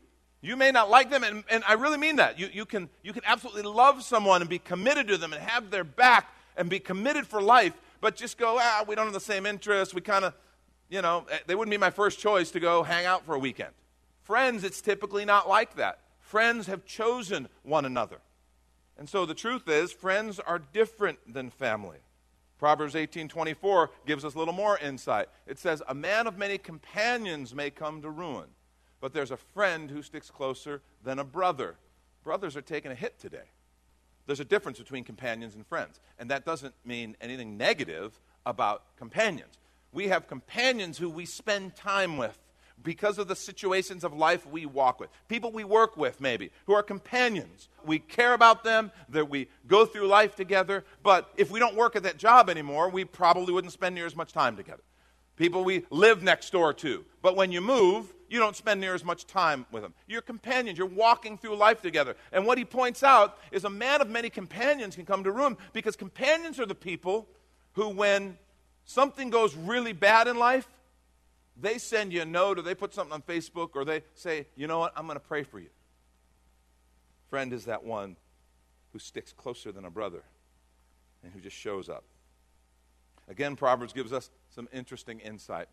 You 0.41 0.55
may 0.55 0.71
not 0.71 0.89
like 0.89 1.09
them, 1.09 1.23
and, 1.23 1.43
and 1.49 1.63
I 1.67 1.73
really 1.73 1.97
mean 1.97 2.17
that. 2.17 2.37
You, 2.37 2.49
you, 2.51 2.65
can, 2.65 2.89
you 3.03 3.13
can 3.13 3.23
absolutely 3.25 3.63
love 3.63 4.03
someone 4.03 4.41
and 4.41 4.49
be 4.49 4.59
committed 4.59 5.07
to 5.07 5.17
them 5.17 5.33
and 5.33 5.41
have 5.41 5.71
their 5.71 5.83
back 5.83 6.29
and 6.55 6.69
be 6.69 6.79
committed 6.79 7.25
for 7.25 7.41
life, 7.41 7.73
but 8.01 8.15
just 8.15 8.37
go, 8.37 8.57
ah, 8.59 8.83
we 8.87 8.95
don't 8.95 9.05
have 9.05 9.13
the 9.13 9.19
same 9.19 9.45
interests. 9.45 9.93
We 9.93 10.01
kind 10.01 10.25
of, 10.25 10.33
you 10.89 11.01
know, 11.01 11.25
eh, 11.31 11.39
they 11.47 11.55
wouldn't 11.55 11.71
be 11.71 11.77
my 11.77 11.89
first 11.89 12.19
choice 12.19 12.51
to 12.51 12.59
go 12.59 12.83
hang 12.83 13.05
out 13.05 13.25
for 13.25 13.35
a 13.35 13.39
weekend. 13.39 13.71
Friends, 14.21 14.63
it's 14.63 14.81
typically 14.81 15.25
not 15.25 15.49
like 15.49 15.75
that. 15.75 15.99
Friends 16.19 16.67
have 16.67 16.85
chosen 16.85 17.47
one 17.63 17.85
another. 17.85 18.19
And 18.97 19.09
so 19.09 19.25
the 19.25 19.33
truth 19.33 19.67
is, 19.67 19.91
friends 19.91 20.39
are 20.39 20.59
different 20.59 21.19
than 21.31 21.49
family. 21.49 21.97
Proverbs 22.57 22.95
18:24 22.95 23.89
gives 24.05 24.23
us 24.23 24.35
a 24.35 24.39
little 24.39 24.53
more 24.53 24.77
insight. 24.79 25.27
It 25.45 25.59
says, 25.59 25.83
"A 25.87 25.93
man 25.93 26.25
of 26.25 26.37
many 26.37 26.57
companions 26.57 27.53
may 27.53 27.69
come 27.69 28.01
to 28.01 28.09
ruin, 28.09 28.54
but 29.05 29.13
there's 29.13 29.29
a 29.29 29.37
friend 29.37 29.91
who 29.91 30.01
sticks 30.01 30.31
closer 30.31 30.81
than 31.03 31.19
a 31.19 31.23
brother." 31.23 31.77
Brothers 32.23 32.57
are 32.57 32.61
taking 32.63 32.91
a 32.91 32.95
hit 32.95 33.19
today. 33.19 33.51
There's 34.25 34.39
a 34.39 34.43
difference 34.45 34.79
between 34.79 35.03
companions 35.03 35.53
and 35.53 35.63
friends, 35.67 35.99
and 36.17 36.31
that 36.31 36.43
doesn't 36.43 36.73
mean 36.83 37.15
anything 37.21 37.55
negative 37.55 38.19
about 38.47 38.97
companions. 38.97 39.59
We 39.91 40.07
have 40.07 40.27
companions 40.27 40.97
who 40.97 41.07
we 41.07 41.27
spend 41.27 41.75
time 41.75 42.17
with 42.17 42.35
because 42.81 43.19
of 43.19 43.27
the 43.27 43.35
situations 43.35 44.03
of 44.03 44.11
life 44.11 44.47
we 44.47 44.65
walk 44.65 44.99
with. 44.99 45.11
People 45.27 45.51
we 45.51 45.63
work 45.63 45.95
with, 45.95 46.19
maybe, 46.19 46.49
who 46.65 46.73
are 46.73 46.81
companions. 46.81 47.69
We 47.83 47.99
care 47.99 48.33
about 48.33 48.63
them, 48.63 48.91
that 49.09 49.29
we 49.29 49.49
go 49.67 49.85
through 49.85 50.07
life 50.07 50.35
together, 50.35 50.83
but 51.03 51.31
if 51.37 51.51
we 51.51 51.59
don't 51.59 51.75
work 51.75 51.95
at 51.95 52.01
that 52.01 52.17
job 52.17 52.49
anymore, 52.49 52.89
we 52.89 53.05
probably 53.05 53.53
wouldn't 53.53 53.71
spend 53.71 53.93
near 53.93 54.07
as 54.07 54.15
much 54.15 54.33
time 54.33 54.57
together. 54.57 54.81
People 55.35 55.63
we 55.63 55.85
live 55.89 56.23
next 56.23 56.51
door 56.51 56.73
to. 56.75 57.03
But 57.21 57.35
when 57.35 57.51
you 57.51 57.61
move, 57.61 58.13
you 58.29 58.39
don't 58.39 58.55
spend 58.55 58.81
near 58.81 58.95
as 58.95 59.03
much 59.03 59.25
time 59.27 59.65
with 59.71 59.83
them. 59.83 59.93
You're 60.07 60.21
companions. 60.21 60.77
You're 60.77 60.87
walking 60.87 61.37
through 61.37 61.55
life 61.55 61.81
together. 61.81 62.15
And 62.31 62.45
what 62.45 62.57
he 62.57 62.65
points 62.65 63.03
out 63.03 63.37
is 63.51 63.65
a 63.65 63.69
man 63.69 64.01
of 64.01 64.09
many 64.09 64.29
companions 64.29 64.95
can 64.95 65.05
come 65.05 65.23
to 65.23 65.31
ruin 65.31 65.57
because 65.73 65.95
companions 65.95 66.59
are 66.59 66.65
the 66.65 66.75
people 66.75 67.27
who, 67.73 67.89
when 67.89 68.37
something 68.85 69.29
goes 69.29 69.55
really 69.55 69.93
bad 69.93 70.27
in 70.27 70.37
life, 70.37 70.67
they 71.57 71.77
send 71.77 72.11
you 72.11 72.21
a 72.21 72.25
note 72.25 72.59
or 72.59 72.61
they 72.61 72.75
put 72.75 72.93
something 72.93 73.13
on 73.13 73.21
Facebook 73.21 73.71
or 73.75 73.85
they 73.85 74.03
say, 74.13 74.47
you 74.55 74.67
know 74.67 74.79
what, 74.79 74.93
I'm 74.95 75.05
going 75.05 75.17
to 75.17 75.25
pray 75.25 75.43
for 75.43 75.59
you. 75.59 75.69
Friend 77.29 77.51
is 77.53 77.65
that 77.65 77.83
one 77.83 78.15
who 78.93 78.99
sticks 78.99 79.33
closer 79.33 79.71
than 79.71 79.85
a 79.85 79.89
brother 79.89 80.23
and 81.23 81.33
who 81.33 81.39
just 81.39 81.55
shows 81.55 81.89
up. 81.89 82.03
Again, 83.35 83.57
Proverbs 83.57 83.91
gives 83.91 84.13
us 84.13 84.29
some 84.49 84.69
interesting 84.71 85.19
insight. 85.19 85.67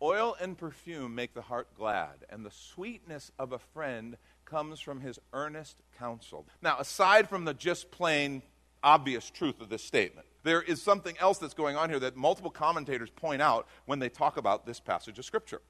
Oil 0.00 0.36
and 0.40 0.56
perfume 0.56 1.16
make 1.16 1.34
the 1.34 1.42
heart 1.42 1.66
glad, 1.76 2.24
and 2.30 2.46
the 2.46 2.50
sweetness 2.52 3.32
of 3.40 3.50
a 3.50 3.58
friend 3.58 4.16
comes 4.44 4.78
from 4.78 5.00
his 5.00 5.18
earnest 5.32 5.82
counsel. 5.98 6.46
Now, 6.62 6.76
aside 6.78 7.28
from 7.28 7.44
the 7.44 7.54
just 7.54 7.90
plain 7.90 8.40
obvious 8.84 9.28
truth 9.30 9.60
of 9.60 9.68
this 9.68 9.82
statement, 9.82 10.28
there 10.44 10.62
is 10.62 10.80
something 10.80 11.18
else 11.18 11.38
that's 11.38 11.54
going 11.54 11.74
on 11.74 11.90
here 11.90 11.98
that 11.98 12.16
multiple 12.16 12.52
commentators 12.52 13.10
point 13.10 13.42
out 13.42 13.66
when 13.86 13.98
they 13.98 14.08
talk 14.08 14.36
about 14.36 14.64
this 14.64 14.78
passage 14.78 15.18
of 15.18 15.24
Scripture. 15.24 15.60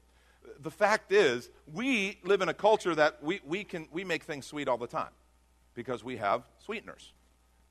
The 0.59 0.69
fact 0.69 1.11
is, 1.11 1.49
we 1.73 2.19
live 2.23 2.43
in 2.43 2.49
a 2.49 2.53
culture 2.53 2.93
that 2.93 3.23
we, 3.23 3.41
we, 3.43 3.63
can, 3.63 3.87
we 3.91 4.03
make 4.03 4.21
things 4.21 4.45
sweet 4.45 4.67
all 4.67 4.77
the 4.77 4.85
time 4.85 5.13
because 5.73 6.03
we 6.03 6.17
have 6.17 6.43
sweeteners. 6.59 7.11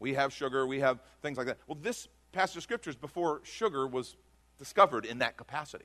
We 0.00 0.14
have 0.14 0.32
sugar, 0.32 0.66
we 0.66 0.80
have 0.80 0.98
things 1.22 1.38
like 1.38 1.46
that. 1.46 1.58
Well, 1.68 1.78
this 1.80 2.08
passage 2.32 2.56
of 2.56 2.62
Scripture 2.62 2.92
before 3.00 3.40
sugar 3.44 3.86
was 3.86 4.16
discovered 4.58 5.04
in 5.04 5.18
that 5.18 5.36
capacity. 5.36 5.84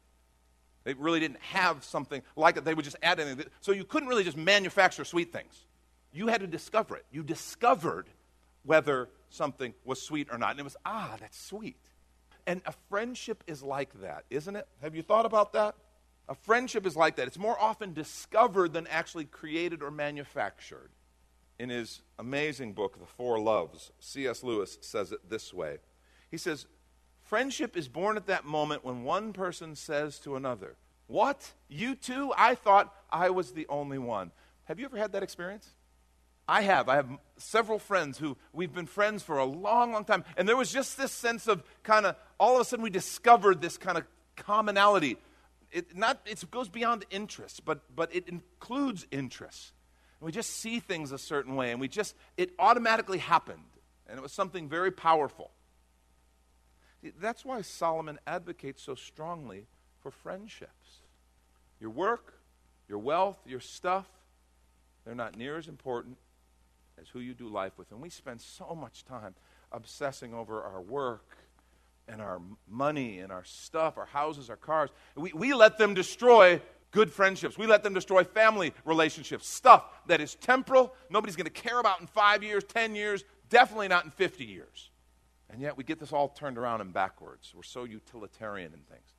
They 0.84 0.94
really 0.94 1.20
didn't 1.20 1.42
have 1.42 1.84
something 1.84 2.22
like 2.36 2.56
it. 2.56 2.64
They 2.64 2.74
would 2.74 2.86
just 2.86 2.96
add 3.04 3.20
anything. 3.20 3.48
So 3.60 3.74
you 3.74 3.84
couldn't 3.84 4.08
really 4.08 4.24
just 4.24 4.38
manufacture 4.38 5.04
sweet 5.04 5.34
things. 5.34 5.66
You 6.14 6.28
had 6.28 6.42
to 6.42 6.48
discover 6.48 6.96
it. 6.96 7.06
You 7.12 7.24
discovered 7.24 8.08
whether 8.64 9.10
something 9.30 9.74
was 9.84 10.02
sweet 10.02 10.30
or 10.32 10.38
not. 10.38 10.52
And 10.52 10.62
it 10.62 10.64
was, 10.64 10.78
ah, 10.86 11.18
that's 11.20 11.38
sweet. 11.40 11.82
And 12.46 12.62
a 12.66 12.74
friendship 12.90 13.44
is 13.48 13.62
like 13.62 14.00
that, 14.02 14.24
isn't 14.30 14.56
it? 14.56 14.68
Have 14.82 14.96
you 14.96 15.02
thought 15.02 15.26
about 15.26 15.52
that? 15.54 15.76
A 16.30 16.36
friendship 16.36 16.86
is 16.86 16.96
like 16.96 17.18
that. 17.18 17.28
It's 17.28 17.38
more 17.38 17.60
often 17.60 17.94
discovered 17.94 18.74
than 18.74 18.88
actually 18.88 19.26
created 19.26 19.84
or 19.84 19.92
manufactured. 19.92 20.92
In 21.60 21.70
his 21.70 22.02
amazing 22.20 22.74
book, 22.74 23.00
The 23.00 23.06
Four 23.06 23.40
Loves, 23.40 23.92
C.S. 24.00 24.44
Lewis 24.44 24.78
says 24.82 25.12
it 25.12 25.30
this 25.30 25.54
way 25.54 25.80
He 26.38 26.40
says, 26.40 26.68
Friendship 27.24 27.76
is 27.76 27.88
born 27.88 28.16
at 28.16 28.28
that 28.28 28.46
moment 28.46 28.86
when 28.86 29.04
one 29.04 29.34
person 29.34 29.76
says 29.76 30.20
to 30.20 30.36
another, 30.36 30.76
What? 31.08 31.52
You 31.68 31.96
too? 31.96 32.32
I 32.38 32.54
thought 32.54 32.94
I 33.12 33.32
was 33.32 33.54
the 33.54 33.66
only 33.70 33.98
one. 33.98 34.30
Have 34.66 34.80
you 34.80 34.86
ever 34.86 34.98
had 34.98 35.14
that 35.14 35.24
experience? 35.24 35.74
I 36.48 36.62
have. 36.62 36.90
I 36.90 36.96
have 36.98 37.10
several 37.38 37.80
friends 37.80 38.20
who 38.20 38.38
we've 38.54 38.72
been 38.72 38.86
friends 38.86 39.24
for 39.24 39.40
a 39.40 39.46
long, 39.46 39.94
long 39.94 40.06
time. 40.06 40.24
And 40.38 40.48
there 40.48 40.56
was 40.56 40.72
just 40.72 40.96
this 40.96 41.12
sense 41.12 41.48
of 41.48 41.64
kind 41.82 42.06
of, 42.06 42.16
all 42.40 42.54
of 42.54 42.62
a 42.62 42.66
sudden 42.66 42.84
we 42.84 42.92
discovered 42.92 43.60
this 43.60 43.80
kind 43.80 43.98
of 43.98 44.04
commonality. 44.36 45.18
It, 45.72 45.98
not, 45.98 46.22
it 46.28 46.44
goes 46.52 46.70
beyond 46.70 47.04
interest, 47.10 47.66
but, 47.66 47.82
but 47.96 48.16
it 48.16 48.30
includes 48.30 49.08
interests. 49.10 49.72
And 50.20 50.28
we 50.28 50.32
just 50.32 50.52
see 50.52 50.82
things 50.82 51.12
a 51.12 51.18
certain 51.18 51.56
way, 51.56 51.72
and 51.72 51.82
we 51.82 51.88
just, 51.88 52.16
it 52.38 52.52
automatically 52.60 53.18
happened. 53.18 53.64
And 54.06 54.20
it 54.20 54.22
was 54.22 54.34
something 54.34 54.70
very 54.70 54.92
powerful. 54.92 55.50
That's 57.20 57.46
why 57.46 57.62
Solomon 57.62 58.20
advocates 58.26 58.84
so 58.84 58.96
strongly 58.96 59.68
for 60.02 60.12
friendships. 60.12 61.02
Your 61.80 61.92
work, 61.92 62.40
your 62.90 63.00
wealth, 63.00 63.38
your 63.46 63.60
stuff, 63.60 64.08
they're 65.06 65.16
not 65.16 65.38
near 65.38 65.58
as 65.58 65.68
important 65.68 66.18
as 67.00 67.08
who 67.10 67.20
you 67.20 67.34
do 67.34 67.48
life 67.48 67.78
with. 67.78 67.92
And 67.92 68.02
we 68.02 68.10
spend 68.10 68.42
so 68.42 68.76
much 68.80 69.06
time 69.06 69.36
obsessing 69.72 70.34
over 70.34 70.64
our 70.64 70.82
work 70.82 71.38
and 72.08 72.22
our 72.22 72.42
money 72.68 73.20
and 73.20 73.32
our 73.32 73.44
stuff, 73.44 73.98
our 73.98 74.06
houses, 74.06 74.50
our 74.50 74.56
cars. 74.56 74.90
We, 75.16 75.32
we 75.34 75.54
let 75.54 75.78
them 75.78 75.94
destroy 75.94 76.62
good 76.92 77.12
friendships. 77.12 77.58
We 77.58 77.68
let 77.68 77.84
them 77.84 77.94
destroy 77.94 78.24
family 78.24 78.74
relationships, 78.86 79.48
stuff 79.48 79.86
that 80.08 80.22
is 80.22 80.36
temporal, 80.36 80.94
nobody's 81.10 81.36
going 81.36 81.46
to 81.46 81.52
care 81.52 81.80
about 81.80 82.02
in 82.02 82.08
five 82.08 82.44
years, 82.44 82.64
10 82.64 82.96
years, 82.96 83.24
definitely 83.50 83.88
not 83.88 84.06
in 84.06 84.12
50 84.12 84.46
years. 84.46 84.90
And 85.50 85.62
yet 85.62 85.78
we 85.78 85.84
get 85.84 86.00
this 86.00 86.12
all 86.12 86.30
turned 86.30 86.58
around 86.58 86.82
and 86.82 86.94
backwards. 86.94 87.54
We're 87.56 87.64
so 87.64 87.86
utilitarian 87.86 88.74
in 88.74 88.80
things. 88.82 89.16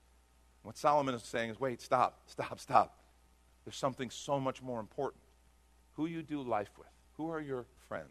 What 0.63 0.77
Solomon 0.77 1.15
is 1.15 1.23
saying 1.23 1.51
is 1.51 1.61
wait, 1.61 1.81
stop, 1.81 2.23
stop, 2.27 2.61
stop. 2.61 3.01
There's 3.65 3.77
something 3.77 4.11
so 4.11 4.39
much 4.39 4.63
more 4.63 4.81
important. 4.81 5.23
Who 5.95 6.07
you 6.07 6.23
do 6.23 6.43
life 6.43 6.71
with, 6.79 6.89
who 7.17 7.31
are 7.31 7.41
your 7.41 7.67
friends? 7.89 8.09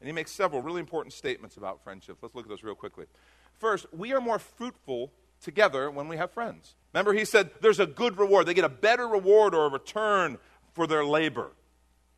And 0.00 0.08
he 0.08 0.12
makes 0.12 0.32
several 0.32 0.60
really 0.60 0.80
important 0.80 1.12
statements 1.12 1.56
about 1.56 1.82
friendship. 1.82 2.18
Let's 2.20 2.34
look 2.34 2.44
at 2.44 2.48
those 2.48 2.62
real 2.62 2.74
quickly. 2.74 3.06
First, 3.54 3.86
we 3.92 4.12
are 4.12 4.20
more 4.20 4.38
fruitful 4.38 5.12
together 5.40 5.90
when 5.90 6.08
we 6.08 6.16
have 6.16 6.32
friends. 6.32 6.74
Remember, 6.92 7.12
he 7.12 7.24
said 7.24 7.50
there's 7.60 7.80
a 7.80 7.86
good 7.86 8.18
reward. 8.18 8.46
They 8.46 8.54
get 8.54 8.64
a 8.64 8.68
better 8.68 9.06
reward 9.06 9.54
or 9.54 9.66
a 9.66 9.68
return 9.68 10.38
for 10.72 10.86
their 10.86 11.04
labor. 11.04 11.52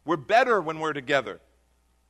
We're 0.04 0.16
better 0.16 0.60
when 0.60 0.80
we're 0.80 0.92
together. 0.92 1.40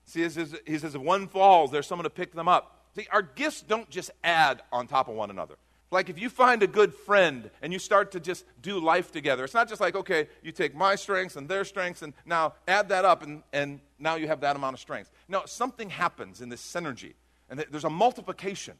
See, 0.04 0.22
he 0.22 0.28
says, 0.28 0.54
if 0.66 0.96
one 0.96 1.26
falls, 1.26 1.72
there's 1.72 1.86
someone 1.86 2.04
to 2.04 2.10
pick 2.10 2.32
them 2.32 2.46
up. 2.46 2.75
See, 2.96 3.06
our 3.12 3.20
gifts 3.20 3.60
don't 3.60 3.90
just 3.90 4.10
add 4.24 4.62
on 4.72 4.86
top 4.86 5.08
of 5.08 5.14
one 5.14 5.28
another. 5.28 5.56
Like 5.90 6.08
if 6.08 6.18
you 6.18 6.30
find 6.30 6.62
a 6.62 6.66
good 6.66 6.94
friend 6.94 7.50
and 7.60 7.70
you 7.70 7.78
start 7.78 8.12
to 8.12 8.20
just 8.20 8.46
do 8.62 8.80
life 8.80 9.12
together, 9.12 9.44
it's 9.44 9.52
not 9.52 9.68
just 9.68 9.82
like, 9.82 9.94
okay, 9.94 10.28
you 10.42 10.50
take 10.50 10.74
my 10.74 10.94
strengths 10.94 11.36
and 11.36 11.46
their 11.46 11.64
strengths 11.66 12.00
and 12.00 12.14
now 12.24 12.54
add 12.66 12.88
that 12.88 13.04
up 13.04 13.22
and, 13.22 13.42
and 13.52 13.80
now 13.98 14.14
you 14.16 14.26
have 14.28 14.40
that 14.40 14.56
amount 14.56 14.72
of 14.72 14.80
strength. 14.80 15.10
No, 15.28 15.42
something 15.44 15.90
happens 15.90 16.40
in 16.40 16.48
this 16.48 16.62
synergy 16.62 17.12
and 17.50 17.62
there's 17.70 17.84
a 17.84 17.90
multiplication. 17.90 18.76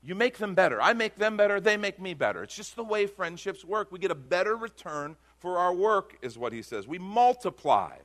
You 0.00 0.14
make 0.14 0.38
them 0.38 0.54
better. 0.54 0.80
I 0.80 0.92
make 0.92 1.16
them 1.16 1.36
better. 1.36 1.58
They 1.58 1.76
make 1.76 2.00
me 2.00 2.14
better. 2.14 2.44
It's 2.44 2.54
just 2.54 2.76
the 2.76 2.84
way 2.84 3.08
friendships 3.08 3.64
work. 3.64 3.90
We 3.90 3.98
get 3.98 4.12
a 4.12 4.14
better 4.14 4.54
return 4.54 5.16
for 5.38 5.58
our 5.58 5.74
work, 5.74 6.16
is 6.22 6.38
what 6.38 6.52
he 6.52 6.62
says. 6.62 6.86
We 6.86 7.00
multiply 7.00 7.96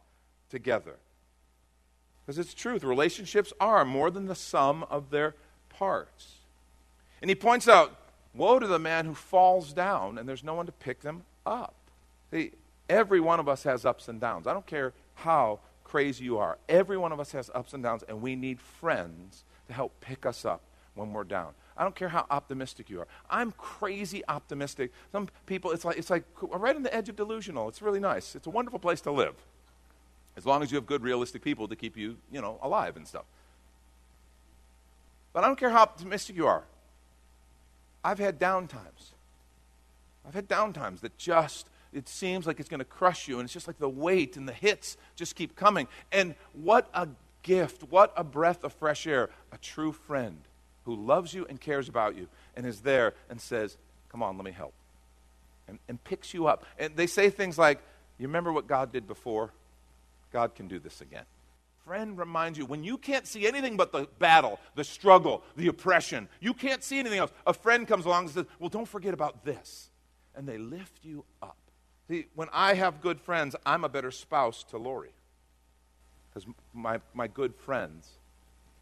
together. 0.49 0.97
Because 2.25 2.39
it's 2.39 2.55
truth. 2.55 2.83
Relationships 2.83 3.53
are 3.59 3.85
more 3.85 4.09
than 4.09 4.25
the 4.25 4.35
sum 4.35 4.83
of 4.89 5.11
their 5.11 5.35
And 7.21 7.29
he 7.29 7.35
points 7.35 7.67
out 7.67 7.95
woe 8.33 8.59
to 8.59 8.67
the 8.67 8.79
man 8.79 9.05
who 9.05 9.13
falls 9.13 9.73
down 9.73 10.17
and 10.17 10.27
there's 10.27 10.43
no 10.43 10.53
one 10.53 10.65
to 10.65 10.71
pick 10.71 11.01
them 11.01 11.23
up. 11.45 11.75
See, 12.31 12.51
every 12.89 13.19
one 13.19 13.39
of 13.39 13.49
us 13.49 13.63
has 13.63 13.85
ups 13.85 14.07
and 14.07 14.19
downs. 14.19 14.47
I 14.47 14.53
don't 14.53 14.65
care 14.65 14.93
how 15.15 15.59
crazy 15.83 16.23
you 16.23 16.37
are. 16.37 16.57
Every 16.69 16.97
one 16.97 17.11
of 17.11 17.19
us 17.19 17.31
has 17.33 17.49
ups 17.53 17.73
and 17.73 17.83
downs, 17.83 18.03
and 18.07 18.21
we 18.21 18.35
need 18.35 18.59
friends 18.59 19.43
to 19.67 19.73
help 19.73 19.99
pick 19.99 20.25
us 20.25 20.45
up 20.45 20.61
when 20.95 21.11
we're 21.13 21.25
down. 21.25 21.53
I 21.75 21.83
don't 21.83 21.95
care 21.95 22.09
how 22.09 22.25
optimistic 22.29 22.89
you 22.89 22.99
are. 23.01 23.07
I'm 23.29 23.51
crazy 23.53 24.23
optimistic. 24.27 24.91
Some 25.11 25.27
people, 25.45 25.71
it's 25.71 25.83
like, 25.83 25.97
it's 25.97 26.09
like 26.09 26.23
right 26.41 26.75
on 26.75 26.83
the 26.83 26.93
edge 26.93 27.09
of 27.09 27.15
delusional. 27.15 27.67
It's 27.67 27.81
really 27.81 27.99
nice. 27.99 28.35
It's 28.35 28.47
a 28.47 28.49
wonderful 28.49 28.79
place 28.79 29.01
to 29.01 29.11
live. 29.11 29.35
As 30.37 30.45
long 30.45 30.63
as 30.63 30.71
you 30.71 30.75
have 30.75 30.85
good, 30.85 31.03
realistic 31.03 31.41
people 31.41 31.67
to 31.67 31.75
keep 31.75 31.97
you, 31.97 32.17
you 32.31 32.41
know, 32.41 32.57
alive 32.61 32.95
and 32.95 33.07
stuff. 33.07 33.25
But 35.33 35.43
I 35.43 35.47
don't 35.47 35.57
care 35.57 35.69
how 35.69 35.81
optimistic 35.81 36.35
you 36.35 36.47
are. 36.47 36.63
I've 38.03 38.19
had 38.19 38.39
down 38.39 38.67
times. 38.67 39.13
I've 40.27 40.33
had 40.33 40.47
down 40.47 40.73
times 40.73 41.01
that 41.01 41.17
just, 41.17 41.67
it 41.93 42.07
seems 42.07 42.45
like 42.45 42.59
it's 42.59 42.69
going 42.69 42.79
to 42.79 42.85
crush 42.85 43.27
you, 43.27 43.39
and 43.39 43.45
it's 43.45 43.53
just 43.53 43.67
like 43.67 43.79
the 43.79 43.89
weight 43.89 44.37
and 44.37 44.47
the 44.47 44.53
hits 44.53 44.97
just 45.15 45.35
keep 45.35 45.55
coming. 45.55 45.87
And 46.11 46.35
what 46.53 46.89
a 46.93 47.07
gift, 47.43 47.83
what 47.89 48.13
a 48.15 48.23
breath 48.23 48.63
of 48.63 48.73
fresh 48.73 49.07
air. 49.07 49.29
A 49.51 49.57
true 49.57 49.91
friend 49.91 50.37
who 50.85 50.95
loves 50.95 51.33
you 51.33 51.45
and 51.47 51.59
cares 51.59 51.87
about 51.87 52.15
you 52.15 52.27
and 52.55 52.65
is 52.65 52.81
there 52.81 53.13
and 53.29 53.39
says, 53.39 53.77
Come 54.09 54.21
on, 54.21 54.35
let 54.35 54.43
me 54.43 54.51
help. 54.51 54.73
And, 55.67 55.79
and 55.87 56.03
picks 56.03 56.33
you 56.33 56.47
up. 56.47 56.65
And 56.77 56.95
they 56.95 57.07
say 57.07 57.29
things 57.29 57.57
like, 57.57 57.79
You 58.17 58.27
remember 58.27 58.51
what 58.51 58.67
God 58.67 58.91
did 58.91 59.07
before? 59.07 59.51
God 60.33 60.55
can 60.55 60.67
do 60.67 60.79
this 60.79 61.01
again 61.01 61.25
friend 61.85 62.17
reminds 62.17 62.57
you 62.57 62.65
when 62.65 62.83
you 62.83 62.97
can't 62.97 63.27
see 63.27 63.47
anything 63.47 63.77
but 63.77 63.91
the 63.91 64.07
battle, 64.19 64.59
the 64.75 64.83
struggle, 64.83 65.43
the 65.55 65.67
oppression, 65.67 66.27
you 66.39 66.53
can't 66.53 66.83
see 66.83 66.99
anything 66.99 67.19
else. 67.19 67.31
A 67.45 67.53
friend 67.53 67.87
comes 67.87 68.05
along 68.05 68.25
and 68.25 68.33
says, 68.33 68.45
Well, 68.59 68.69
don't 68.69 68.87
forget 68.87 69.13
about 69.13 69.43
this. 69.45 69.89
And 70.35 70.47
they 70.47 70.57
lift 70.57 71.03
you 71.03 71.25
up. 71.41 71.57
See, 72.07 72.27
when 72.35 72.47
I 72.53 72.73
have 72.73 73.01
good 73.01 73.19
friends, 73.19 73.55
I'm 73.65 73.83
a 73.83 73.89
better 73.89 74.11
spouse 74.11 74.63
to 74.65 74.77
Lori. 74.77 75.11
Because 76.29 76.47
my, 76.73 76.99
my 77.13 77.27
good 77.27 77.55
friends 77.55 78.09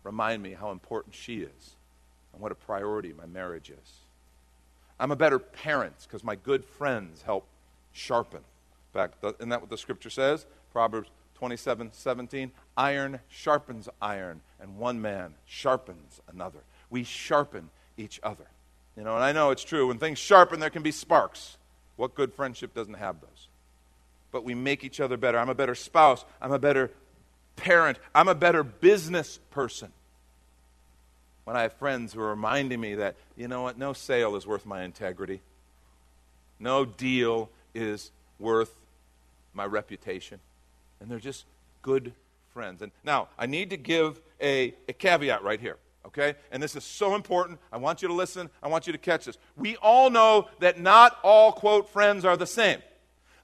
remind 0.04 0.44
me 0.44 0.54
how 0.54 0.72
important 0.72 1.16
she 1.16 1.42
is 1.42 1.76
and 2.34 2.42
what 2.42 2.52
a 2.52 2.56
priority 2.56 3.14
my 3.14 3.26
marriage 3.26 3.70
is. 3.70 3.94
I'm 5.00 5.12
a 5.12 5.16
better 5.16 5.40
parent 5.40 5.96
because 6.04 6.24
my 6.24 6.36
good 6.36 6.64
friends 6.64 7.22
help 7.22 7.48
sharpen. 7.92 8.40
In 8.40 9.00
fact, 9.00 9.24
isn't 9.24 9.50
that 9.50 9.62
what 9.62 9.70
the 9.70 9.78
scripture 9.78 10.10
says? 10.10 10.46
Proverbs 10.72 11.10
27 11.40 11.92
17. 11.92 12.52
Iron 12.78 13.20
sharpens 13.28 13.90
iron, 14.02 14.42
and 14.60 14.78
one 14.78 15.02
man 15.02 15.34
sharpens 15.46 16.22
another. 16.32 16.60
We 16.90 17.04
sharpen 17.04 17.70
each 17.98 18.20
other. 18.22 18.46
You 18.96 19.04
know, 19.04 19.16
and 19.16 19.24
I 19.24 19.32
know 19.32 19.50
it's 19.50 19.64
true. 19.64 19.88
When 19.88 19.98
things 19.98 20.20
sharpen, 20.20 20.60
there 20.60 20.70
can 20.70 20.84
be 20.84 20.92
sparks. 20.92 21.58
What 21.96 22.16
good 22.16 22.34
friendship 22.34 22.74
doesn't 22.74 22.96
have 22.96 23.20
those? 23.22 23.50
but 24.32 24.44
we 24.44 24.56
make 24.56 24.84
each 24.84 25.00
other 25.00 25.18
better. 25.18 25.38
I'm 25.38 25.50
a 25.50 25.56
better 25.56 25.76
spouse. 25.76 26.26
I'm 26.42 26.52
a 26.52 26.60
better 26.60 26.92
parent. 27.56 27.98
I'm 28.14 28.28
a 28.28 28.36
better 28.36 28.64
business 28.64 29.40
person. 29.52 29.92
When 31.46 31.56
I 31.56 31.64
have 31.64 31.74
friends 31.74 32.14
who 32.14 32.22
are 32.22 32.30
reminding 32.30 32.80
me 32.80 32.96
that, 32.96 33.16
you 33.36 33.48
know 33.48 33.64
what, 33.64 33.78
no 33.78 33.94
sale 33.94 34.36
is 34.36 34.46
worth 34.46 34.66
my 34.66 34.84
integrity, 34.84 35.42
no 36.60 36.86
deal 36.86 37.50
is 37.74 38.12
worth 38.38 38.74
my 39.54 39.66
reputation. 39.66 40.40
And 41.00 41.10
they're 41.10 41.20
just 41.20 41.46
good 41.82 42.14
friends. 42.54 42.82
And 42.82 42.92
now, 43.04 43.30
I 43.38 43.46
need 43.46 43.70
to 43.70 43.78
give 43.78 44.22
a, 44.42 44.74
a 44.88 44.94
caveat 44.94 45.44
right 45.44 45.60
here 45.60 45.78
okay? 46.06 46.36
And 46.52 46.62
this 46.62 46.76
is 46.76 46.84
so 46.84 47.16
important. 47.16 47.60
I 47.72 47.78
want 47.78 48.02
you 48.02 48.08
to 48.08 48.14
listen. 48.14 48.50
I 48.62 48.68
want 48.68 48.88
you 48.88 48.94
to 48.94 49.00
catch 49.00 49.26
this. 49.26 49.38
We 49.56 49.76
all 49.78 50.10
know 50.10 50.50
that 50.60 50.80
not 50.80 51.18
all, 51.24 51.52
quote, 51.52 51.90
friends 51.90 52.26
are 52.26 52.38
the 52.38 52.48
same. 52.48 52.82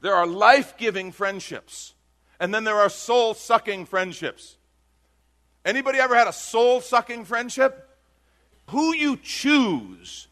There 0.01 0.13
are 0.13 0.27
life 0.27 0.77
giving 0.77 1.11
friendships, 1.11 1.93
and 2.39 2.53
then 2.53 2.63
there 2.63 2.75
are 2.75 2.89
soul 2.89 3.33
sucking 3.33 3.85
friendships. 3.85 4.57
Anybody 5.63 5.99
ever 5.99 6.15
had 6.15 6.27
a 6.27 6.33
soul 6.33 6.81
sucking 6.81 7.25
friendship? 7.25 7.89
Who 8.69 8.93
you 8.93 9.17
choose 9.17 10.27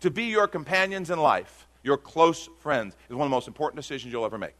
to 0.00 0.10
be 0.10 0.24
your 0.24 0.46
companions 0.46 1.10
in 1.10 1.18
life, 1.18 1.66
your 1.82 1.96
close 1.96 2.48
friends, 2.60 2.94
is 3.08 3.16
one 3.16 3.26
of 3.26 3.30
the 3.30 3.36
most 3.36 3.48
important 3.48 3.76
decisions 3.76 4.12
you'll 4.12 4.24
ever 4.24 4.38
make. 4.38 4.54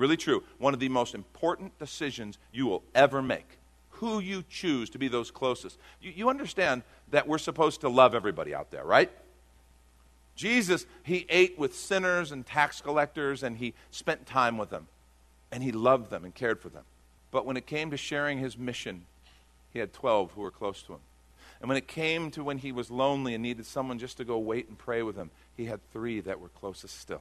Really 0.00 0.16
true. 0.16 0.42
One 0.56 0.72
of 0.72 0.80
the 0.80 0.88
most 0.88 1.14
important 1.14 1.78
decisions 1.78 2.38
you 2.52 2.66
will 2.66 2.82
ever 2.94 3.20
make 3.20 3.58
who 3.90 4.18
you 4.18 4.42
choose 4.48 4.88
to 4.88 4.98
be 4.98 5.08
those 5.08 5.30
closest. 5.30 5.78
You, 6.00 6.10
you 6.10 6.30
understand 6.30 6.84
that 7.10 7.28
we're 7.28 7.36
supposed 7.36 7.82
to 7.82 7.90
love 7.90 8.14
everybody 8.14 8.54
out 8.54 8.70
there, 8.70 8.82
right? 8.82 9.10
Jesus, 10.34 10.86
he 11.02 11.26
ate 11.28 11.58
with 11.58 11.74
sinners 11.76 12.32
and 12.32 12.46
tax 12.46 12.80
collectors, 12.80 13.42
and 13.42 13.58
he 13.58 13.74
spent 13.90 14.24
time 14.24 14.56
with 14.56 14.70
them, 14.70 14.88
and 15.52 15.62
he 15.62 15.70
loved 15.70 16.08
them 16.08 16.24
and 16.24 16.34
cared 16.34 16.60
for 16.60 16.70
them. 16.70 16.84
But 17.30 17.44
when 17.44 17.58
it 17.58 17.66
came 17.66 17.90
to 17.90 17.98
sharing 17.98 18.38
his 18.38 18.56
mission, 18.56 19.04
he 19.70 19.80
had 19.80 19.92
12 19.92 20.32
who 20.32 20.40
were 20.40 20.50
close 20.50 20.82
to 20.84 20.94
him. 20.94 21.00
And 21.60 21.68
when 21.68 21.76
it 21.76 21.86
came 21.86 22.30
to 22.30 22.42
when 22.42 22.56
he 22.56 22.72
was 22.72 22.90
lonely 22.90 23.34
and 23.34 23.42
needed 23.42 23.66
someone 23.66 23.98
just 23.98 24.16
to 24.16 24.24
go 24.24 24.38
wait 24.38 24.66
and 24.66 24.78
pray 24.78 25.02
with 25.02 25.16
him, 25.16 25.30
he 25.58 25.66
had 25.66 25.80
three 25.92 26.20
that 26.20 26.40
were 26.40 26.48
closest 26.48 26.98
still. 26.98 27.20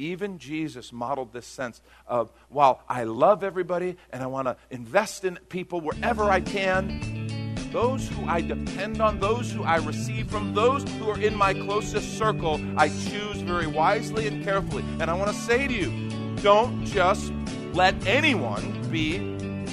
Even 0.00 0.38
Jesus 0.38 0.94
modeled 0.94 1.30
this 1.34 1.44
sense 1.44 1.82
of, 2.06 2.32
while 2.48 2.82
I 2.88 3.04
love 3.04 3.44
everybody 3.44 3.98
and 4.10 4.22
I 4.22 4.28
want 4.28 4.48
to 4.48 4.56
invest 4.70 5.26
in 5.26 5.38
people 5.50 5.82
wherever 5.82 6.24
I 6.24 6.40
can, 6.40 7.54
those 7.70 8.08
who 8.08 8.24
I 8.24 8.40
depend 8.40 9.02
on, 9.02 9.20
those 9.20 9.52
who 9.52 9.62
I 9.62 9.76
receive 9.76 10.30
from, 10.30 10.54
those 10.54 10.84
who 10.94 11.10
are 11.10 11.20
in 11.20 11.36
my 11.36 11.52
closest 11.52 12.16
circle, 12.16 12.58
I 12.78 12.88
choose 12.88 13.42
very 13.42 13.66
wisely 13.66 14.26
and 14.26 14.42
carefully. 14.42 14.84
And 15.00 15.10
I 15.10 15.12
want 15.12 15.30
to 15.32 15.36
say 15.36 15.68
to 15.68 15.74
you, 15.74 16.08
don't 16.36 16.82
just 16.86 17.30
let 17.74 17.94
anyone 18.06 18.90
be 18.90 19.18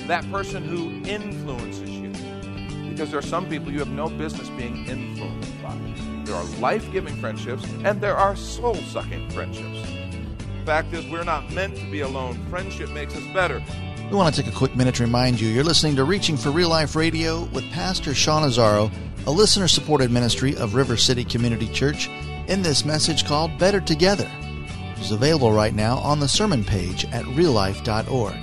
that 0.08 0.30
person 0.30 0.62
who 0.62 1.10
influences 1.10 1.90
you. 1.90 2.10
Because 2.90 3.12
there 3.12 3.20
are 3.20 3.24
some 3.24 3.48
people 3.48 3.72
you 3.72 3.80
have 3.80 3.88
no 3.88 4.10
business 4.10 4.50
being 4.50 4.88
influenced 4.88 5.64
by. 5.64 5.74
There 6.26 6.36
are 6.36 6.44
life 6.60 6.92
giving 6.92 7.16
friendships 7.22 7.64
and 7.86 8.02
there 8.02 8.18
are 8.18 8.36
soul 8.36 8.76
sucking 8.76 9.30
friendships 9.30 9.97
fact 10.68 10.94
is, 10.94 11.08
we're 11.08 11.24
not 11.24 11.50
meant 11.54 11.78
to 11.78 11.86
be 11.90 12.02
alone. 12.02 12.38
Friendship 12.50 12.90
makes 12.90 13.16
us 13.16 13.26
better. 13.34 13.64
We 14.12 14.18
want 14.18 14.36
to 14.36 14.44
take 14.44 14.52
a 14.52 14.56
quick 14.56 14.76
minute 14.76 14.96
to 14.96 15.04
remind 15.04 15.40
you 15.40 15.48
you're 15.48 15.64
listening 15.64 15.96
to 15.96 16.04
Reaching 16.04 16.36
for 16.36 16.52
Real 16.52 16.68
Life 16.68 16.94
Radio 16.94 17.46
with 17.54 17.64
Pastor 17.72 18.14
Sean 18.14 18.44
Azzaro, 18.44 18.92
a 19.26 19.32
listener 19.32 19.70
supported 19.70 20.12
ministry 20.12 20.58
of 20.58 20.76
River 20.76 20.98
City 20.98 21.24
Community 21.24 21.70
Church, 21.70 22.10
in 22.50 22.62
this 22.62 22.84
message 22.84 23.26
called 23.26 23.58
Better 23.58 23.80
Together, 23.80 24.26
which 24.26 25.06
is 25.06 25.12
available 25.12 25.54
right 25.54 25.74
now 25.74 26.00
on 26.00 26.20
the 26.20 26.28
sermon 26.28 26.66
page 26.66 27.06
at 27.14 27.24
reallife.org. 27.24 28.36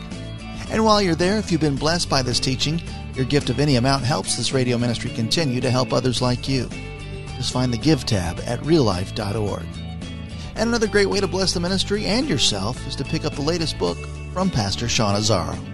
And 0.70 0.82
while 0.82 1.02
you're 1.02 1.14
there, 1.14 1.36
if 1.36 1.52
you've 1.52 1.60
been 1.60 1.76
blessed 1.76 2.08
by 2.08 2.22
this 2.22 2.40
teaching, 2.40 2.80
your 3.14 3.26
gift 3.26 3.50
of 3.50 3.60
any 3.60 3.76
amount 3.76 4.02
helps 4.02 4.34
this 4.34 4.54
radio 4.54 4.78
ministry 4.78 5.10
continue 5.10 5.60
to 5.60 5.70
help 5.70 5.92
others 5.92 6.22
like 6.22 6.48
you. 6.48 6.70
Just 7.36 7.52
find 7.52 7.70
the 7.70 7.76
Give 7.76 8.06
tab 8.06 8.40
at 8.46 8.60
reallife.org. 8.60 9.66
And 10.56 10.68
another 10.68 10.86
great 10.86 11.08
way 11.10 11.20
to 11.20 11.26
bless 11.26 11.52
the 11.52 11.60
ministry 11.60 12.04
and 12.06 12.28
yourself 12.28 12.86
is 12.86 12.96
to 12.96 13.04
pick 13.04 13.24
up 13.24 13.34
the 13.34 13.42
latest 13.42 13.78
book 13.78 13.98
from 14.32 14.50
Pastor 14.50 14.88
Sean 14.88 15.14
Azzaro. 15.14 15.73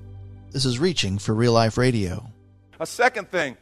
this 0.51 0.65
is 0.65 0.79
Reaching 0.79 1.17
for 1.17 1.33
Real 1.33 1.53
Life 1.53 1.77
Radio. 1.77 2.29
A 2.79 2.85
second 2.85 3.29
thing, 3.29 3.55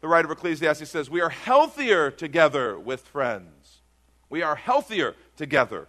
the 0.00 0.08
writer 0.08 0.26
of 0.26 0.38
Ecclesiastes 0.38 0.88
says, 0.88 1.10
we 1.10 1.20
are 1.20 1.30
healthier 1.30 2.12
together 2.12 2.78
with 2.78 3.00
friends. 3.00 3.80
We 4.30 4.42
are 4.42 4.54
healthier 4.54 5.16
together 5.36 5.88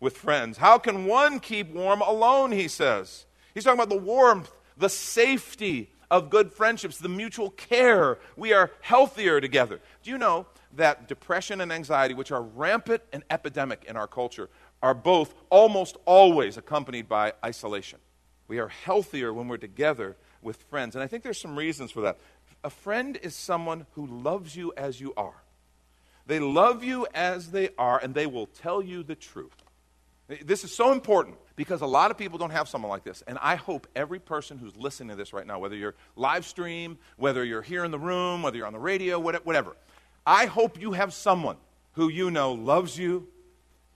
with 0.00 0.16
friends. 0.16 0.58
How 0.58 0.78
can 0.78 1.04
one 1.06 1.38
keep 1.38 1.72
warm 1.72 2.00
alone, 2.00 2.50
he 2.50 2.66
says? 2.66 3.26
He's 3.54 3.64
talking 3.64 3.78
about 3.78 3.88
the 3.88 4.02
warmth, 4.02 4.50
the 4.76 4.88
safety 4.88 5.90
of 6.10 6.30
good 6.30 6.52
friendships, 6.52 6.98
the 6.98 7.08
mutual 7.08 7.50
care. 7.50 8.18
We 8.36 8.52
are 8.52 8.72
healthier 8.80 9.40
together. 9.40 9.80
Do 10.02 10.10
you 10.10 10.18
know 10.18 10.46
that 10.74 11.06
depression 11.06 11.60
and 11.60 11.72
anxiety, 11.72 12.14
which 12.14 12.32
are 12.32 12.42
rampant 12.42 13.02
and 13.12 13.22
epidemic 13.30 13.84
in 13.84 13.96
our 13.96 14.08
culture, 14.08 14.48
are 14.82 14.94
both 14.94 15.34
almost 15.50 15.96
always 16.04 16.56
accompanied 16.56 17.08
by 17.08 17.34
isolation? 17.44 18.00
We 18.48 18.58
are 18.58 18.68
healthier 18.68 19.32
when 19.32 19.46
we're 19.46 19.58
together 19.58 20.16
with 20.42 20.56
friends. 20.70 20.96
And 20.96 21.02
I 21.02 21.06
think 21.06 21.22
there's 21.22 21.40
some 21.40 21.56
reasons 21.56 21.90
for 21.90 22.00
that. 22.00 22.18
A 22.64 22.70
friend 22.70 23.16
is 23.22 23.36
someone 23.36 23.86
who 23.92 24.06
loves 24.06 24.56
you 24.56 24.72
as 24.76 25.00
you 25.00 25.12
are. 25.16 25.42
They 26.26 26.40
love 26.40 26.82
you 26.82 27.06
as 27.14 27.52
they 27.52 27.70
are, 27.78 27.98
and 27.98 28.14
they 28.14 28.26
will 28.26 28.46
tell 28.46 28.82
you 28.82 29.02
the 29.02 29.14
truth. 29.14 29.54
This 30.44 30.62
is 30.62 30.74
so 30.74 30.92
important 30.92 31.36
because 31.56 31.80
a 31.80 31.86
lot 31.86 32.10
of 32.10 32.18
people 32.18 32.38
don't 32.38 32.50
have 32.50 32.68
someone 32.68 32.90
like 32.90 33.04
this. 33.04 33.22
And 33.26 33.38
I 33.40 33.56
hope 33.56 33.86
every 33.96 34.18
person 34.18 34.58
who's 34.58 34.76
listening 34.76 35.10
to 35.10 35.16
this 35.16 35.32
right 35.32 35.46
now, 35.46 35.58
whether 35.58 35.74
you're 35.74 35.94
live 36.16 36.44
stream, 36.44 36.98
whether 37.16 37.44
you're 37.44 37.62
here 37.62 37.84
in 37.84 37.90
the 37.90 37.98
room, 37.98 38.42
whether 38.42 38.58
you're 38.58 38.66
on 38.66 38.74
the 38.74 38.78
radio, 38.78 39.18
whatever, 39.18 39.74
I 40.26 40.44
hope 40.44 40.78
you 40.78 40.92
have 40.92 41.14
someone 41.14 41.56
who 41.92 42.10
you 42.10 42.30
know 42.30 42.52
loves 42.52 42.98
you, 42.98 43.26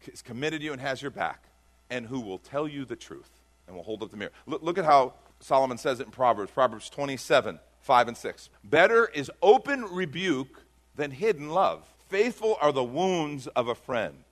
is 0.07 0.23
committed 0.23 0.61
to 0.61 0.65
you, 0.65 0.73
and 0.73 0.81
has 0.81 1.03
your 1.03 1.11
back, 1.11 1.45
and 1.91 2.07
who 2.07 2.21
will 2.21 2.39
tell 2.39 2.67
you 2.67 2.87
the 2.87 2.97
truth 2.97 3.42
and 3.67 3.77
we'll 3.77 3.85
hold 3.85 4.03
up 4.03 4.11
the 4.11 4.17
mirror. 4.17 4.33
Look, 4.47 4.63
look 4.63 4.79
at 4.79 4.85
how 4.85 5.15
Solomon 5.41 5.79
says 5.79 6.01
it 6.01 6.07
in 6.07 6.13
Proverbs, 6.13 6.51
Proverbs 6.51 6.89
27, 6.91 7.59
5 7.81 8.09
and 8.09 8.17
6. 8.17 8.51
Better 8.65 9.07
is 9.07 9.31
open 9.43 9.85
rebuke 9.85 10.65
than 10.95 11.11
hidden 11.11 11.51
love. 11.51 11.85
Faithful 12.09 12.59
are 12.61 12.73
the 12.73 12.85
wounds 12.85 13.47
of 13.49 13.69
a 13.69 13.75
friend. 13.75 14.25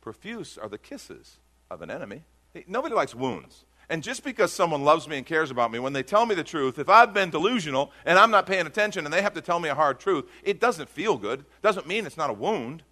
Profuse 0.00 0.58
are 0.58 0.68
the 0.68 0.78
kisses 0.78 1.38
of 1.70 1.82
an 1.82 1.90
enemy. 1.90 2.24
Nobody 2.66 2.94
likes 2.94 3.14
wounds. 3.14 3.64
And 3.88 4.02
just 4.02 4.24
because 4.24 4.52
someone 4.52 4.84
loves 4.84 5.08
me 5.08 5.16
and 5.16 5.26
cares 5.26 5.50
about 5.50 5.72
me, 5.72 5.78
when 5.78 5.92
they 5.92 6.02
tell 6.02 6.24
me 6.24 6.34
the 6.34 6.44
truth, 6.44 6.78
if 6.78 6.88
I've 6.88 7.12
been 7.12 7.30
delusional 7.30 7.90
and 8.06 8.18
I'm 8.18 8.30
not 8.30 8.46
paying 8.46 8.66
attention 8.66 9.04
and 9.04 9.12
they 9.12 9.22
have 9.22 9.34
to 9.34 9.40
tell 9.40 9.60
me 9.60 9.68
a 9.68 9.74
hard 9.74 10.00
truth, 10.00 10.30
it 10.42 10.60
doesn't 10.60 10.88
feel 10.88 11.16
good. 11.16 11.44
Doesn't 11.60 11.86
mean 11.86 12.06
it's 12.06 12.16
not 12.16 12.30
a 12.30 12.34
wound. 12.34 12.82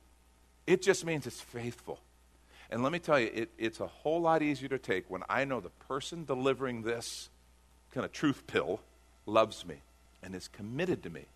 It 0.67 0.83
just 0.83 1.05
means 1.05 1.27
it's 1.27 1.41
faithful. 1.41 2.01
And 2.71 2.85
let 2.85 2.93
me 2.93 3.01
tell 3.01 3.19
you, 3.19 3.31
it, 3.35 3.51
it's 3.59 3.81
a 3.81 3.87
whole 3.87 4.21
lot 4.21 4.43
easier 4.43 4.69
to 4.69 4.79
take 4.79 5.11
when 5.11 5.23
I 5.29 5.45
know 5.45 5.61
the 5.61 5.71
person 5.89 6.25
delivering 6.25 6.83
this 6.83 7.29
kind 7.93 8.05
of 8.05 8.13
truth 8.13 8.47
pill 8.47 8.81
loves 9.27 9.67
me 9.67 9.77
and 10.23 10.35
is 10.35 10.49
committed 10.49 11.03
to 11.03 11.11
me. 11.11 11.27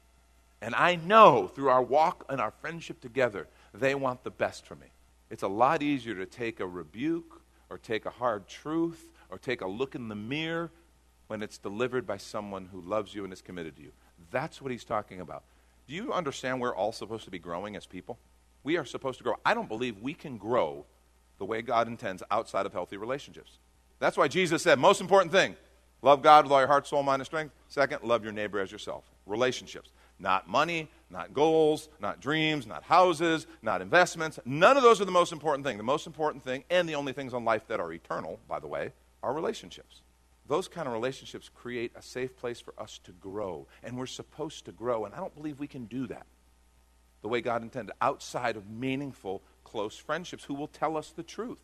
And 0.63 0.75
I 0.75 0.95
know 0.95 1.49
through 1.49 1.69
our 1.69 1.83
walk 1.83 2.25
and 2.29 2.41
our 2.41 2.53
friendship 2.53 3.01
together, 3.01 3.49
they 3.75 3.95
want 3.95 4.23
the 4.23 4.31
best 4.31 4.65
for 4.65 4.77
me. 4.77 4.87
It's 5.29 5.43
a 5.43 5.49
lot 5.49 5.83
easier 5.83 6.15
to 6.15 6.27
take 6.27 6.61
a 6.61 6.67
rebuke 6.67 7.43
or 7.69 7.79
take 7.79 8.07
a 8.07 8.11
hard 8.11 8.47
truth 8.47 9.11
or 9.29 9.39
take 9.39 9.61
a 9.61 9.67
look 9.67 9.97
in 9.97 10.09
the 10.09 10.15
mirror 10.15 10.71
when 11.27 11.43
it's 11.43 11.59
delivered 11.59 12.07
by 12.07 12.17
someone 12.17 12.69
who 12.71 12.81
loves 12.81 13.15
you 13.15 13.25
and 13.25 13.33
is 13.33 13.43
committed 13.43 13.75
to 13.77 13.83
you. 13.83 13.91
That's 14.31 14.63
what 14.63 14.71
he's 14.71 14.85
talking 14.85 15.21
about. 15.21 15.43
Do 15.89 15.95
you 15.95 16.13
understand 16.13 16.61
we're 16.61 16.75
all 16.75 16.93
supposed 16.93 17.25
to 17.25 17.31
be 17.31 17.39
growing 17.39 17.75
as 17.75 17.87
people? 17.87 18.19
We 18.63 18.77
are 18.77 18.85
supposed 18.85 19.19
to 19.19 19.25
grow. 19.25 19.35
I 19.45 19.55
don't 19.55 19.69
believe 19.69 19.99
we 19.99 20.15
can 20.15 20.39
grow 20.39 20.87
the 21.39 21.45
way 21.45 21.63
God 21.63 21.89
intends 21.89 22.23
outside 22.31 22.67
of 22.67 22.73
healthy 22.73 22.97
relationships. 22.97 23.59
That's 23.99 24.17
why 24.17 24.29
Jesus 24.29 24.63
said, 24.63 24.79
most 24.79 25.01
important 25.01 25.33
thing, 25.33 25.57
love 26.03 26.23
God 26.23 26.45
with 26.45 26.53
all 26.53 26.61
your 26.61 26.69
heart, 26.69 26.87
soul, 26.87 27.03
mind, 27.03 27.21
and 27.21 27.27
strength. 27.27 27.55
Second, 27.69 28.03
love 28.03 28.25
your 28.25 28.33
neighbor 28.33 28.61
as 28.61 28.71
yourself. 28.71 29.05
Relationships. 29.27 29.91
Not 30.19 30.49
money, 30.49 30.89
not 31.11 31.35
goals, 31.35 31.89
not 32.01 32.21
dreams, 32.21 32.67
not 32.67 32.85
houses, 32.85 33.47
not 33.63 33.83
investments. 33.83 34.39
None 34.45 34.77
of 34.77 34.83
those 34.83 35.01
are 35.01 35.05
the 35.05 35.11
most 35.11 35.33
important 35.33 35.67
thing. 35.67 35.77
The 35.77 35.83
most 35.83 36.07
important 36.07 36.45
thing, 36.45 36.65
and 36.71 36.89
the 36.89 36.95
only 36.95 37.13
things 37.13 37.35
on 37.35 37.45
life 37.45 37.67
that 37.69 37.81
are 37.81 37.93
eternal, 37.93 38.39
by 38.49 38.61
the 38.61 38.69
way, 38.69 38.93
are 39.23 39.33
relationships. 39.33 40.03
Those 40.47 40.69
kind 40.69 40.87
of 40.87 40.93
relationships 40.93 41.49
create 41.53 41.93
a 41.97 42.03
safe 42.03 42.37
place 42.37 42.61
for 42.61 42.75
us 42.79 43.01
to 43.05 43.13
grow, 43.13 43.67
and 43.83 43.97
we're 43.97 44.07
supposed 44.07 44.67
to 44.67 44.73
grow, 44.73 45.05
and 45.05 45.15
I 45.15 45.19
don't 45.19 45.35
believe 45.35 45.59
we 45.59 45.67
can 45.67 45.87
do 45.87 46.07
that 46.09 46.27
the 47.25 47.29
way 47.29 47.41
God 47.41 47.63
intended, 47.63 47.95
outside 48.03 48.55
of 48.55 48.69
meaningful, 48.69 49.41
close 49.65 49.97
friendships 49.97 50.45
who 50.45 50.53
will 50.53 50.69
tell 50.69 50.95
us 50.95 51.09
the 51.09 51.23
truth. 51.23 51.57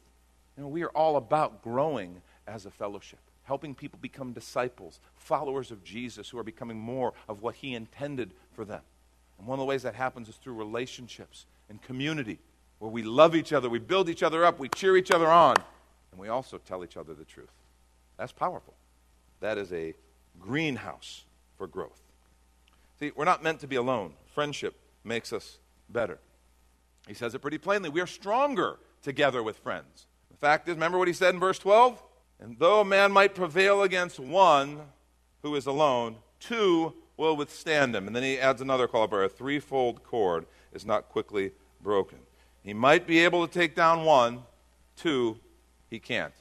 You 0.57 0.63
know, 0.63 0.71
we 0.71 0.83
are 0.83 0.89
all 0.89 1.17
about 1.17 1.63
growing 1.63 2.23
as 2.47 2.65
a 2.65 2.71
fellowship, 2.71 3.19
helping 3.43 3.75
people 3.75 3.99
become 4.01 4.33
disciples, 4.33 5.01
followers 5.17 5.71
of 5.71 5.85
Jesus 5.85 6.31
who 6.31 6.39
are 6.39 6.43
becoming 6.43 6.79
more 6.79 7.13
of 7.29 7.43
what 7.43 7.57
He 7.57 7.75
intended 7.75 8.33
for 8.55 8.65
them. 8.65 8.81
And 9.39 9.47
one 9.47 9.59
of 9.59 9.61
the 9.61 9.67
ways 9.67 9.83
that 9.83 9.95
happens 9.95 10.31
is 10.31 10.37
through 10.37 10.55
relationships 10.55 11.45
and 11.69 11.83
community, 11.83 12.39
where 12.79 12.91
we 12.91 13.03
love 13.03 13.37
each 13.37 13.53
other, 13.53 13.69
we 13.69 13.79
build 13.79 14.09
each 14.09 14.23
other 14.23 14.47
up, 14.47 14.59
we 14.59 14.71
cheer 14.71 14.97
each 14.97 15.11
other 15.11 15.29
on, 15.29 15.57
and 16.11 16.19
we 16.19 16.29
also 16.29 16.57
tell 16.57 16.83
each 16.83 16.97
other 16.97 17.13
the 17.13 17.27
truth. 17.27 17.53
That's 18.17 18.33
powerful. 18.33 18.73
That 19.41 19.59
is 19.59 19.75
a 19.75 19.93
greenhouse 20.41 21.27
for 21.59 21.67
growth. 21.67 22.01
See, 22.99 23.13
we're 23.15 23.27
not 23.27 23.43
meant 23.43 23.61
to 23.61 23.67
be 23.67 23.77
alone. 23.77 24.15
Friendship 24.35 24.75
makes 25.05 25.33
us 25.33 25.59
better. 25.89 26.19
He 27.07 27.15
says 27.15 27.35
it 27.35 27.41
pretty 27.41 27.59
plainly. 27.59 27.89
We 27.89 28.01
are 28.01 28.07
stronger 28.07 28.79
together 29.03 29.43
with 29.43 29.59
friends. 29.59 30.07
The 30.31 30.37
fact 30.37 30.69
is, 30.69 30.75
remember 30.75 30.99
what 30.99 31.09
he 31.09 31.15
said 31.15 31.35
in 31.35 31.41
verse 31.41 31.59
12? 31.59 32.03
And 32.41 32.59
though 32.59 32.81
a 32.81 32.85
man 32.85 33.13
might 33.13 33.35
prevail 33.35 33.83
against 33.83 34.19
one 34.19 34.81
who 35.43 35.55
is 35.55 35.67
alone, 35.67 36.17
two 36.39 36.95
will 37.17 37.37
withstand 37.37 37.95
him. 37.95 38.07
And 38.07 38.17
then 38.17 38.23
he 38.23 38.39
adds 38.39 38.63
another 38.63 38.89
qualifier 38.89 39.25
a 39.25 39.29
threefold 39.29 40.03
cord 40.03 40.47
is 40.73 40.87
not 40.87 41.09
quickly 41.09 41.53
broken. 41.83 42.19
He 42.63 42.75
might 42.75 43.07
be 43.07 43.21
able 43.21 43.47
to 43.47 43.53
take 43.53 43.75
down 43.75 44.05
one, 44.05 44.43
two, 44.97 45.39
he 45.89 45.99
can't. 45.99 46.35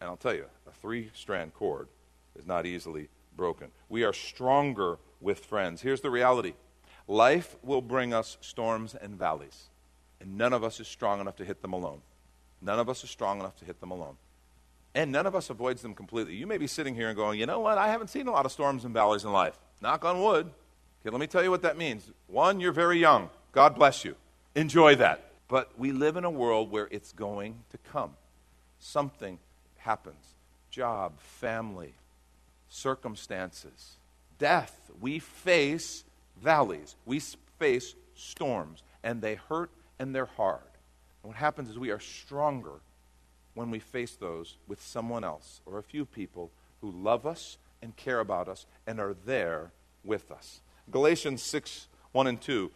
And 0.00 0.08
I'll 0.08 0.16
tell 0.16 0.34
you, 0.34 0.46
a 0.66 0.72
three 0.72 1.10
strand 1.14 1.54
cord 1.54 1.88
is 2.36 2.46
not 2.46 2.66
easily 2.66 3.08
broken. 3.36 3.68
We 3.88 4.04
are 4.04 4.12
stronger 4.12 4.98
with 5.20 5.40
friends. 5.40 5.82
Here's 5.82 6.00
the 6.00 6.10
reality 6.10 6.54
Life 7.06 7.56
will 7.62 7.82
bring 7.82 8.14
us 8.14 8.38
storms 8.40 8.94
and 8.94 9.18
valleys, 9.18 9.68
and 10.20 10.38
none 10.38 10.52
of 10.52 10.64
us 10.64 10.80
is 10.80 10.88
strong 10.88 11.20
enough 11.20 11.36
to 11.36 11.44
hit 11.44 11.60
them 11.60 11.72
alone. 11.72 12.00
None 12.62 12.78
of 12.78 12.88
us 12.88 13.04
is 13.04 13.10
strong 13.10 13.40
enough 13.40 13.56
to 13.56 13.64
hit 13.64 13.80
them 13.80 13.90
alone. 13.90 14.16
And 14.94 15.10
none 15.12 15.26
of 15.26 15.34
us 15.34 15.50
avoids 15.50 15.82
them 15.82 15.94
completely. 15.94 16.34
You 16.34 16.46
may 16.46 16.56
be 16.56 16.66
sitting 16.66 16.94
here 16.94 17.08
and 17.08 17.16
going, 17.16 17.38
you 17.38 17.46
know 17.46 17.60
what? 17.60 17.78
I 17.78 17.88
haven't 17.88 18.08
seen 18.08 18.28
a 18.28 18.30
lot 18.30 18.46
of 18.46 18.52
storms 18.52 18.84
and 18.84 18.94
valleys 18.94 19.24
in 19.24 19.32
life. 19.32 19.58
Knock 19.82 20.04
on 20.04 20.22
wood. 20.22 20.46
Okay, 21.02 21.10
let 21.10 21.20
me 21.20 21.26
tell 21.26 21.42
you 21.42 21.50
what 21.50 21.62
that 21.62 21.76
means. 21.76 22.10
One, 22.28 22.60
you're 22.60 22.72
very 22.72 22.98
young. 22.98 23.28
God 23.52 23.74
bless 23.74 24.04
you. 24.04 24.14
Enjoy 24.54 24.94
that. 24.94 25.32
But 25.48 25.78
we 25.78 25.92
live 25.92 26.16
in 26.16 26.24
a 26.24 26.30
world 26.30 26.70
where 26.70 26.88
it's 26.90 27.12
going 27.12 27.56
to 27.70 27.78
come. 27.78 28.12
Something 28.78 29.38
happens 29.78 30.16
job, 30.70 31.20
family, 31.20 31.94
circumstances, 32.68 33.96
death. 34.38 34.90
We 35.00 35.20
face 35.20 36.02
valleys. 36.40 36.96
We 37.04 37.20
face 37.58 37.94
storms, 38.14 38.82
and 39.02 39.20
they 39.20 39.36
hurt 39.36 39.70
and 39.98 40.14
they're 40.14 40.26
hard. 40.26 40.60
And 41.22 41.30
what 41.30 41.36
happens 41.36 41.70
is 41.70 41.78
we 41.78 41.90
are 41.90 42.00
stronger 42.00 42.80
when 43.54 43.70
we 43.70 43.78
face 43.78 44.16
those 44.16 44.56
with 44.66 44.82
someone 44.82 45.24
else 45.24 45.60
or 45.64 45.78
a 45.78 45.82
few 45.82 46.04
people 46.04 46.50
who 46.80 46.90
love 46.90 47.24
us 47.24 47.56
and 47.80 47.96
care 47.96 48.20
about 48.20 48.48
us 48.48 48.66
and 48.86 49.00
are 49.00 49.14
there 49.24 49.70
with 50.04 50.30
us. 50.30 50.60
Galatians 50.90 51.42
6 51.42 51.88
1 52.12 52.26
and 52.26 52.40
2 52.40 52.70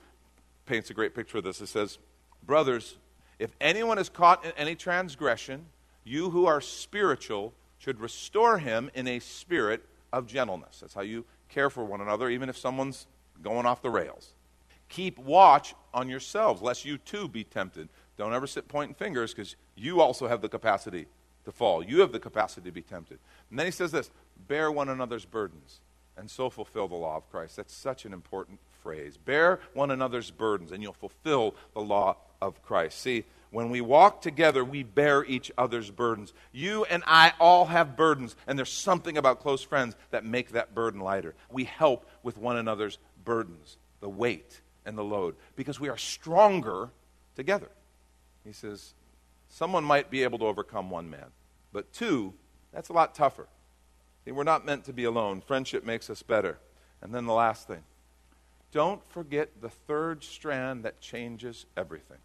paints 0.66 0.90
a 0.90 0.94
great 0.94 1.14
picture 1.14 1.38
of 1.38 1.44
this. 1.44 1.60
It 1.60 1.68
says, 1.68 1.98
Brothers, 2.44 2.96
if 3.38 3.52
anyone 3.60 3.98
is 3.98 4.08
caught 4.08 4.44
in 4.44 4.52
any 4.56 4.74
transgression, 4.74 5.66
you 6.04 6.30
who 6.30 6.46
are 6.46 6.60
spiritual 6.60 7.52
should 7.78 8.00
restore 8.00 8.58
him 8.58 8.90
in 8.94 9.06
a 9.06 9.20
spirit 9.20 9.84
of 10.12 10.26
gentleness. 10.26 10.80
That's 10.80 10.94
how 10.94 11.02
you 11.02 11.24
care 11.48 11.70
for 11.70 11.84
one 11.84 12.00
another, 12.00 12.28
even 12.28 12.48
if 12.48 12.56
someone's 12.56 13.06
going 13.42 13.66
off 13.66 13.82
the 13.82 13.90
rails. 13.90 14.32
Keep 14.88 15.18
watch 15.18 15.74
on 15.92 16.08
yourselves, 16.08 16.62
lest 16.62 16.84
you 16.84 16.98
too 16.98 17.28
be 17.28 17.44
tempted. 17.44 17.88
Don't 18.16 18.32
ever 18.32 18.46
sit 18.46 18.68
pointing 18.68 18.94
fingers 18.94 19.34
because 19.34 19.56
you 19.76 20.00
also 20.00 20.26
have 20.26 20.40
the 20.40 20.48
capacity 20.48 21.06
to 21.44 21.52
fall. 21.52 21.82
You 21.82 22.00
have 22.00 22.12
the 22.12 22.20
capacity 22.20 22.68
to 22.68 22.72
be 22.72 22.82
tempted. 22.82 23.18
And 23.50 23.58
then 23.58 23.66
he 23.66 23.72
says 23.72 23.92
this 23.92 24.10
bear 24.46 24.70
one 24.70 24.88
another's 24.88 25.24
burdens 25.24 25.80
and 26.16 26.30
so 26.30 26.50
fulfill 26.50 26.88
the 26.88 26.96
law 26.96 27.16
of 27.16 27.30
Christ. 27.30 27.56
That's 27.56 27.74
such 27.74 28.04
an 28.04 28.12
important 28.12 28.58
phrase. 28.82 29.16
Bear 29.16 29.60
one 29.72 29.90
another's 29.90 30.30
burdens 30.30 30.72
and 30.72 30.82
you'll 30.82 30.92
fulfill 30.92 31.54
the 31.74 31.80
law 31.80 32.16
of 32.40 32.62
Christ. 32.62 33.00
See, 33.00 33.24
when 33.50 33.70
we 33.70 33.80
walk 33.80 34.20
together, 34.20 34.64
we 34.64 34.82
bear 34.82 35.24
each 35.24 35.50
other's 35.56 35.90
burdens. 35.90 36.34
You 36.52 36.84
and 36.84 37.02
I 37.06 37.32
all 37.40 37.64
have 37.66 37.96
burdens, 37.96 38.36
and 38.46 38.58
there's 38.58 38.70
something 38.70 39.16
about 39.16 39.40
close 39.40 39.62
friends 39.62 39.96
that 40.10 40.24
make 40.24 40.50
that 40.50 40.74
burden 40.74 41.00
lighter. 41.00 41.34
We 41.50 41.64
help 41.64 42.06
with 42.22 42.36
one 42.36 42.58
another's 42.58 42.98
burdens, 43.28 43.76
the 44.00 44.08
weight, 44.08 44.62
and 44.86 44.96
the 44.96 45.04
load, 45.04 45.36
because 45.54 45.78
we 45.78 45.90
are 45.90 45.98
stronger 45.98 46.88
together. 47.36 47.68
He 48.42 48.52
says, 48.52 48.94
someone 49.50 49.84
might 49.84 50.10
be 50.10 50.22
able 50.22 50.38
to 50.38 50.46
overcome 50.46 50.88
one 50.88 51.10
man, 51.10 51.26
but 51.70 51.92
two, 51.92 52.32
that's 52.72 52.88
a 52.88 52.94
lot 52.94 53.14
tougher. 53.14 53.46
See, 54.24 54.32
we're 54.32 54.44
not 54.44 54.64
meant 54.64 54.84
to 54.86 54.94
be 54.94 55.04
alone. 55.04 55.42
Friendship 55.42 55.84
makes 55.84 56.08
us 56.08 56.22
better. 56.22 56.58
And 57.02 57.14
then 57.14 57.26
the 57.26 57.34
last 57.34 57.68
thing 57.68 57.82
don't 58.72 59.04
forget 59.10 59.60
the 59.60 59.68
third 59.68 60.24
strand 60.24 60.84
that 60.84 61.02
changes 61.02 61.66
everything. 61.76 62.18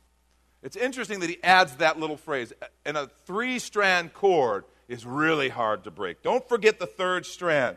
It's 0.62 0.78
interesting 0.78 1.20
that 1.20 1.30
he 1.30 1.44
adds 1.44 1.76
that 1.78 2.00
little 2.00 2.16
phrase. 2.16 2.54
And 2.86 2.96
a 2.96 3.10
three 3.26 3.60
strand 3.60 4.14
cord 4.14 4.64
is 4.88 5.06
really 5.06 5.50
hard 5.50 5.84
to 5.84 5.92
break. 5.92 6.22
Don't 6.22 6.48
forget 6.48 6.80
the 6.80 6.88
third 6.88 7.26
strand. 7.26 7.76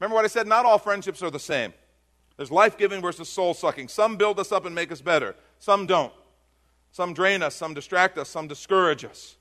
Remember 0.00 0.16
what 0.16 0.24
I 0.24 0.28
said? 0.28 0.48
Not 0.48 0.66
all 0.66 0.78
friendships 0.78 1.22
are 1.22 1.30
the 1.30 1.38
same. 1.38 1.72
There's 2.36 2.50
life 2.50 2.76
giving 2.76 3.00
versus 3.00 3.28
soul 3.28 3.54
sucking. 3.54 3.88
Some 3.88 4.16
build 4.16 4.38
us 4.38 4.52
up 4.52 4.66
and 4.66 4.74
make 4.74 4.92
us 4.92 5.00
better, 5.00 5.34
some 5.58 5.86
don't. 5.86 6.12
Some 6.92 7.12
drain 7.12 7.42
us, 7.42 7.54
some 7.54 7.74
distract 7.74 8.16
us, 8.16 8.28
some 8.28 8.48
discourage 8.48 9.04
us. 9.04 9.36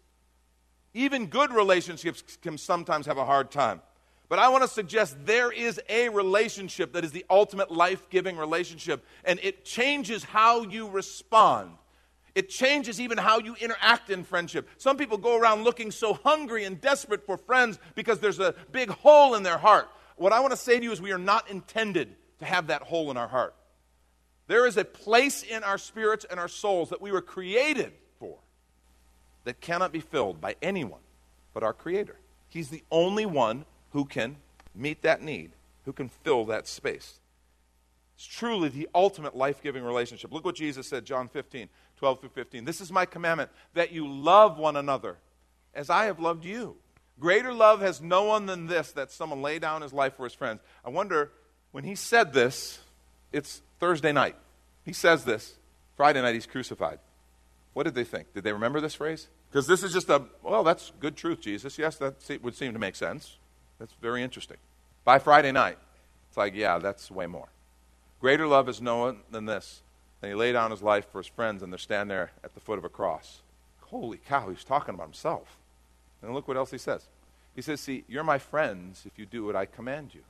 Even 0.93 1.27
good 1.27 1.53
relationships 1.53 2.21
can 2.41 2.57
sometimes 2.57 3.05
have 3.05 3.17
a 3.17 3.25
hard 3.25 3.49
time. 3.49 3.81
But 4.27 4.39
I 4.39 4.49
want 4.49 4.63
to 4.63 4.67
suggest 4.67 5.15
there 5.25 5.51
is 5.51 5.79
a 5.87 6.09
relationship 6.09 6.93
that 6.93 7.05
is 7.05 7.11
the 7.11 7.25
ultimate 7.29 7.71
life 7.71 8.09
giving 8.09 8.37
relationship, 8.37 9.05
and 9.23 9.39
it 9.43 9.63
changes 9.63 10.23
how 10.23 10.63
you 10.63 10.89
respond. 10.89 11.71
It 12.33 12.49
changes 12.49 12.99
even 12.99 13.17
how 13.17 13.39
you 13.39 13.55
interact 13.55 14.09
in 14.09 14.23
friendship. 14.25 14.67
Some 14.77 14.97
people 14.97 15.17
go 15.17 15.37
around 15.37 15.63
looking 15.63 15.91
so 15.91 16.13
hungry 16.13 16.65
and 16.65 16.81
desperate 16.81 17.25
for 17.25 17.37
friends 17.37 17.79
because 17.93 18.19
there's 18.19 18.39
a 18.39 18.55
big 18.71 18.89
hole 18.89 19.35
in 19.35 19.43
their 19.43 19.57
heart. 19.57 19.87
What 20.17 20.33
I 20.33 20.41
want 20.41 20.51
to 20.51 20.57
say 20.57 20.77
to 20.77 20.83
you 20.83 20.91
is 20.91 21.01
we 21.01 21.13
are 21.13 21.17
not 21.17 21.49
intended 21.49 22.15
to 22.39 22.45
have 22.45 22.67
that 22.67 22.83
hole 22.83 23.11
in 23.11 23.17
our 23.17 23.27
heart. 23.27 23.55
There 24.47 24.67
is 24.67 24.77
a 24.77 24.85
place 24.85 25.43
in 25.43 25.63
our 25.63 25.77
spirits 25.77 26.25
and 26.29 26.39
our 26.39 26.47
souls 26.47 26.89
that 26.89 27.01
we 27.01 27.11
were 27.11 27.21
created 27.21 27.93
for 28.19 28.37
that 29.43 29.59
cannot 29.59 29.91
be 29.91 29.99
filled 29.99 30.39
by 30.39 30.55
anyone 30.61 30.99
but 31.53 31.63
our 31.63 31.73
Creator. 31.73 32.17
He's 32.49 32.69
the 32.69 32.83
only 32.91 33.25
one 33.25 33.65
who 33.91 34.05
can 34.05 34.35
meet 34.75 35.01
that 35.01 35.21
need, 35.21 35.51
who 35.85 35.93
can 35.93 36.09
fill 36.09 36.45
that 36.45 36.67
space. 36.67 37.19
It's 38.15 38.25
truly 38.25 38.69
the 38.69 38.87
ultimate 38.93 39.35
life 39.35 39.63
giving 39.63 39.83
relationship. 39.83 40.31
Look 40.31 40.45
what 40.45 40.55
Jesus 40.55 40.87
said, 40.87 41.05
John 41.05 41.27
15, 41.27 41.69
12 41.97 42.19
through 42.19 42.29
15. 42.29 42.65
This 42.65 42.81
is 42.81 42.91
my 42.91 43.05
commandment, 43.05 43.49
that 43.73 43.91
you 43.91 44.07
love 44.07 44.59
one 44.59 44.75
another 44.75 45.17
as 45.73 45.89
I 45.89 46.05
have 46.05 46.19
loved 46.19 46.45
you. 46.45 46.75
Greater 47.19 47.53
love 47.53 47.81
has 47.81 48.01
no 48.01 48.23
one 48.23 48.45
than 48.45 48.67
this, 48.67 48.91
that 48.91 49.11
someone 49.11 49.41
lay 49.41 49.57
down 49.59 49.81
his 49.81 49.93
life 49.93 50.15
for 50.15 50.25
his 50.25 50.33
friends. 50.33 50.61
I 50.83 50.89
wonder 50.89 51.31
when 51.75 51.83
he 51.83 51.93
said 51.93 52.31
this, 52.31 52.79
it's 53.33 53.61
Thursday 53.81 54.13
night. 54.13 54.37
He 54.85 54.93
says 54.93 55.25
this. 55.25 55.55
Friday 55.97 56.21
night, 56.21 56.33
he's 56.33 56.45
crucified. 56.45 56.99
What 57.73 57.83
did 57.83 57.95
they 57.95 58.05
think? 58.05 58.33
Did 58.33 58.45
they 58.45 58.53
remember 58.53 58.79
this 58.79 58.95
phrase? 58.95 59.27
Because 59.49 59.67
this 59.67 59.83
is 59.83 59.91
just 59.91 60.07
a, 60.07 60.21
well, 60.41 60.63
that's 60.63 60.93
good 61.01 61.17
truth, 61.17 61.41
Jesus. 61.41 61.77
Yes, 61.77 61.97
that 61.97 62.15
would 62.41 62.55
seem 62.55 62.71
to 62.71 62.79
make 62.79 62.95
sense. 62.95 63.35
That's 63.77 63.91
very 64.01 64.23
interesting. 64.23 64.55
By 65.03 65.19
Friday 65.19 65.51
night, 65.51 65.77
it's 66.29 66.37
like, 66.37 66.55
yeah, 66.55 66.77
that's 66.77 67.11
way 67.11 67.27
more. 67.27 67.49
Greater 68.21 68.47
love 68.47 68.69
is 68.69 68.81
no 68.81 68.99
one 68.99 69.17
than 69.29 69.45
this. 69.45 69.81
And 70.21 70.29
he 70.29 70.33
laid 70.35 70.53
down 70.53 70.71
his 70.71 70.81
life 70.81 71.05
for 71.11 71.17
his 71.17 71.27
friends, 71.27 71.61
and 71.61 71.73
they're 71.73 71.77
standing 71.77 72.07
there 72.07 72.31
at 72.41 72.53
the 72.53 72.61
foot 72.61 72.77
of 72.77 72.85
a 72.85 72.89
cross. 72.89 73.41
holy 73.81 74.19
cow, 74.25 74.47
he's 74.47 74.63
talking 74.63 74.95
about 74.95 75.07
himself. 75.07 75.57
And 76.21 76.33
look 76.33 76.47
what 76.47 76.55
else 76.55 76.71
he 76.71 76.77
says. 76.77 77.05
He 77.53 77.61
says, 77.61 77.81
See, 77.81 78.05
you're 78.07 78.23
my 78.23 78.37
friends 78.37 79.03
if 79.05 79.19
you 79.19 79.25
do 79.25 79.45
what 79.45 79.57
I 79.57 79.65
command 79.65 80.15
you. 80.15 80.21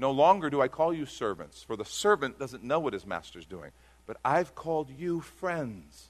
No 0.00 0.12
longer 0.12 0.48
do 0.48 0.62
I 0.62 0.68
call 0.68 0.94
you 0.94 1.04
servants, 1.04 1.62
for 1.62 1.76
the 1.76 1.84
servant 1.84 2.38
doesn't 2.38 2.64
know 2.64 2.80
what 2.80 2.94
his 2.94 3.04
master's 3.04 3.44
doing. 3.44 3.70
But 4.06 4.16
I've 4.24 4.54
called 4.54 4.88
you 4.88 5.20
friends. 5.20 6.06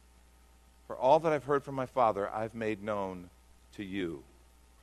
For 0.87 0.97
all 0.97 1.19
that 1.19 1.33
I've 1.33 1.45
heard 1.45 1.65
from 1.65 1.75
my 1.75 1.87
Father, 1.87 2.31
I've 2.31 2.55
made 2.55 2.85
known 2.85 3.31
to 3.75 3.83
you. 3.83 4.23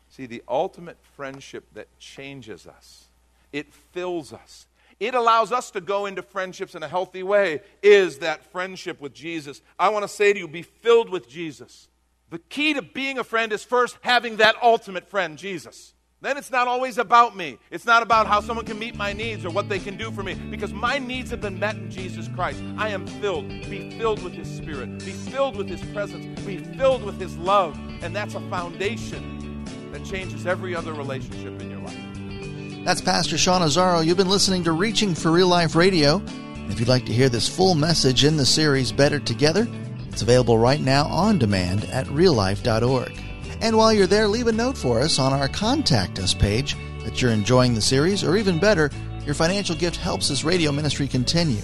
See, 0.10 0.26
the 0.26 0.44
ultimate 0.46 0.98
friendship 1.16 1.64
that 1.74 1.88
changes 2.00 2.68
us, 2.68 3.06
it 3.54 3.74
fills 3.74 4.34
us. 4.34 4.68
It 5.00 5.14
allows 5.14 5.54
us 5.54 5.72
to 5.72 5.80
go 5.80 6.06
into 6.06 6.22
friendships 6.22 6.76
in 6.76 6.84
a 6.84 6.88
healthy 6.90 7.24
way, 7.24 7.62
is 7.82 8.18
that 8.18 8.52
friendship 8.52 9.00
with 9.00 9.14
Jesus. 9.14 9.62
I 9.80 9.88
want 9.88 10.04
to 10.04 10.10
say 10.10 10.34
to 10.34 10.40
you, 10.40 10.50
be 10.50 10.64
filled 10.64 11.10
with 11.10 11.30
Jesus. 11.30 11.88
The 12.30 12.40
key 12.40 12.74
to 12.74 12.82
being 12.82 13.20
a 13.20 13.24
friend 13.24 13.54
is 13.54 13.64
first 13.64 13.98
having 14.02 14.38
that 14.38 14.56
ultimate 14.62 15.08
friend, 15.08 15.38
Jesus. 15.38 15.94
Then 16.20 16.36
it's 16.36 16.50
not 16.50 16.68
always 16.68 16.98
about 16.98 17.38
me. 17.38 17.60
It's 17.70 17.86
not 17.86 18.02
about 18.02 18.26
how 18.26 18.42
someone 18.42 18.66
can 18.66 18.80
meet 18.80 18.96
my 18.96 19.14
needs 19.14 19.46
or 19.46 19.52
what 19.52 19.70
they 19.70 19.78
can 19.78 19.98
do 19.98 20.12
for 20.12 20.24
me 20.24 20.34
because 20.34 20.74
my 20.74 20.98
needs 20.98 21.30
have 21.30 21.42
been 21.42 21.60
met 21.60 21.76
in 21.76 21.92
Jesus 21.92 22.28
Christ. 22.28 22.60
I 22.76 22.90
am 22.90 23.06
filled. 23.06 23.48
Be 23.48 23.92
filled 24.00 24.24
with 24.24 24.34
His 24.34 24.50
Spirit. 24.50 24.98
Be 25.06 25.12
filled 25.12 25.56
with 25.56 25.70
His 25.70 25.82
presence. 25.94 26.42
Be 26.42 26.58
filled 26.58 27.04
with 27.04 27.20
His 27.20 27.38
love. 27.38 27.78
And 28.02 28.16
that's 28.16 28.34
a 28.34 28.40
foundation 28.50 29.64
that 29.92 30.04
changes 30.04 30.48
every 30.48 30.76
other 30.76 30.94
relationship 30.94 31.62
in 31.62 31.70
your 31.70 31.82
life. 31.82 32.84
That's 32.84 33.02
Pastor 33.02 33.38
Sean 33.38 33.62
Azzaro. 33.62 34.04
You've 34.04 34.18
been 34.18 34.30
listening 34.30 34.64
to 34.64 34.72
Reaching 34.72 35.14
for 35.14 35.32
Real 35.32 35.48
Life 35.48 35.76
Radio. 35.76 36.24
If 36.70 36.80
you'd 36.80 36.90
like 36.90 37.06
to 37.06 37.14
hear 37.14 37.30
this 37.30 37.48
full 37.48 37.76
message 37.76 38.24
in 38.24 38.38
the 38.38 38.46
series 38.46 38.92
Better 38.92 39.20
Together, 39.20 39.68
it's 40.10 40.24
available 40.24 40.58
right 40.58 40.82
now 40.82 41.06
on 41.06 41.38
demand 41.38 41.86
at 41.86 42.08
reallife.org. 42.08 43.27
And 43.62 43.76
while 43.76 43.92
you're 43.92 44.08
there, 44.08 44.28
leave 44.28 44.48
a 44.48 44.52
note 44.52 44.78
for 44.78 45.02
us 45.02 45.20
on 45.20 45.34
our 45.34 45.48
Contact 45.48 46.20
Us 46.20 46.34
page 46.34 46.76
that 47.04 47.22
you're 47.22 47.32
enjoying 47.32 47.74
the 47.74 47.82
series, 47.82 48.24
or 48.24 48.38
even 48.38 48.60
better, 48.60 48.92
your 49.26 49.34
financial 49.34 49.76
gift 49.76 49.98
helps 49.98 50.30
this 50.30 50.44
radio 50.44 50.72
ministry 50.72 51.08
continue. 51.08 51.62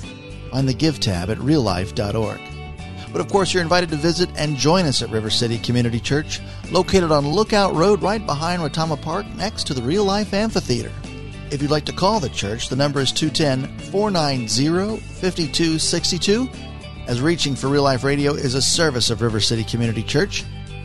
On 0.51 0.65
the 0.65 0.73
Give 0.73 0.99
tab 0.99 1.29
at 1.29 1.37
reallife.org. 1.37 2.39
But 3.11 3.21
of 3.21 3.27
course, 3.27 3.53
you're 3.53 3.61
invited 3.61 3.89
to 3.89 3.95
visit 3.95 4.29
and 4.35 4.57
join 4.57 4.85
us 4.85 5.03
at 5.03 5.09
River 5.11 5.29
City 5.29 5.59
Community 5.59 5.99
Church, 5.99 6.41
located 6.71 7.11
on 7.11 7.27
Lookout 7.27 7.75
Road 7.75 8.01
right 8.01 8.25
behind 8.25 8.61
Retama 8.61 8.99
Park 8.99 9.27
next 9.35 9.67
to 9.67 9.75
the 9.75 9.83
Real 9.83 10.03
Life 10.03 10.33
Amphitheater. 10.33 10.91
If 11.51 11.61
you'd 11.61 11.69
like 11.69 11.85
to 11.85 11.93
call 11.93 12.19
the 12.19 12.29
church, 12.29 12.69
the 12.69 12.75
number 12.75 12.99
is 12.99 13.11
210 13.11 13.77
490 13.91 14.97
5262, 14.97 16.49
as 17.05 17.21
Reaching 17.21 17.55
for 17.55 17.67
Real 17.67 17.83
Life 17.83 18.03
Radio 18.03 18.33
is 18.33 18.55
a 18.55 18.61
service 18.61 19.11
of 19.11 19.21
River 19.21 19.39
City 19.39 19.63
Community 19.63 20.01
Church. 20.01 20.43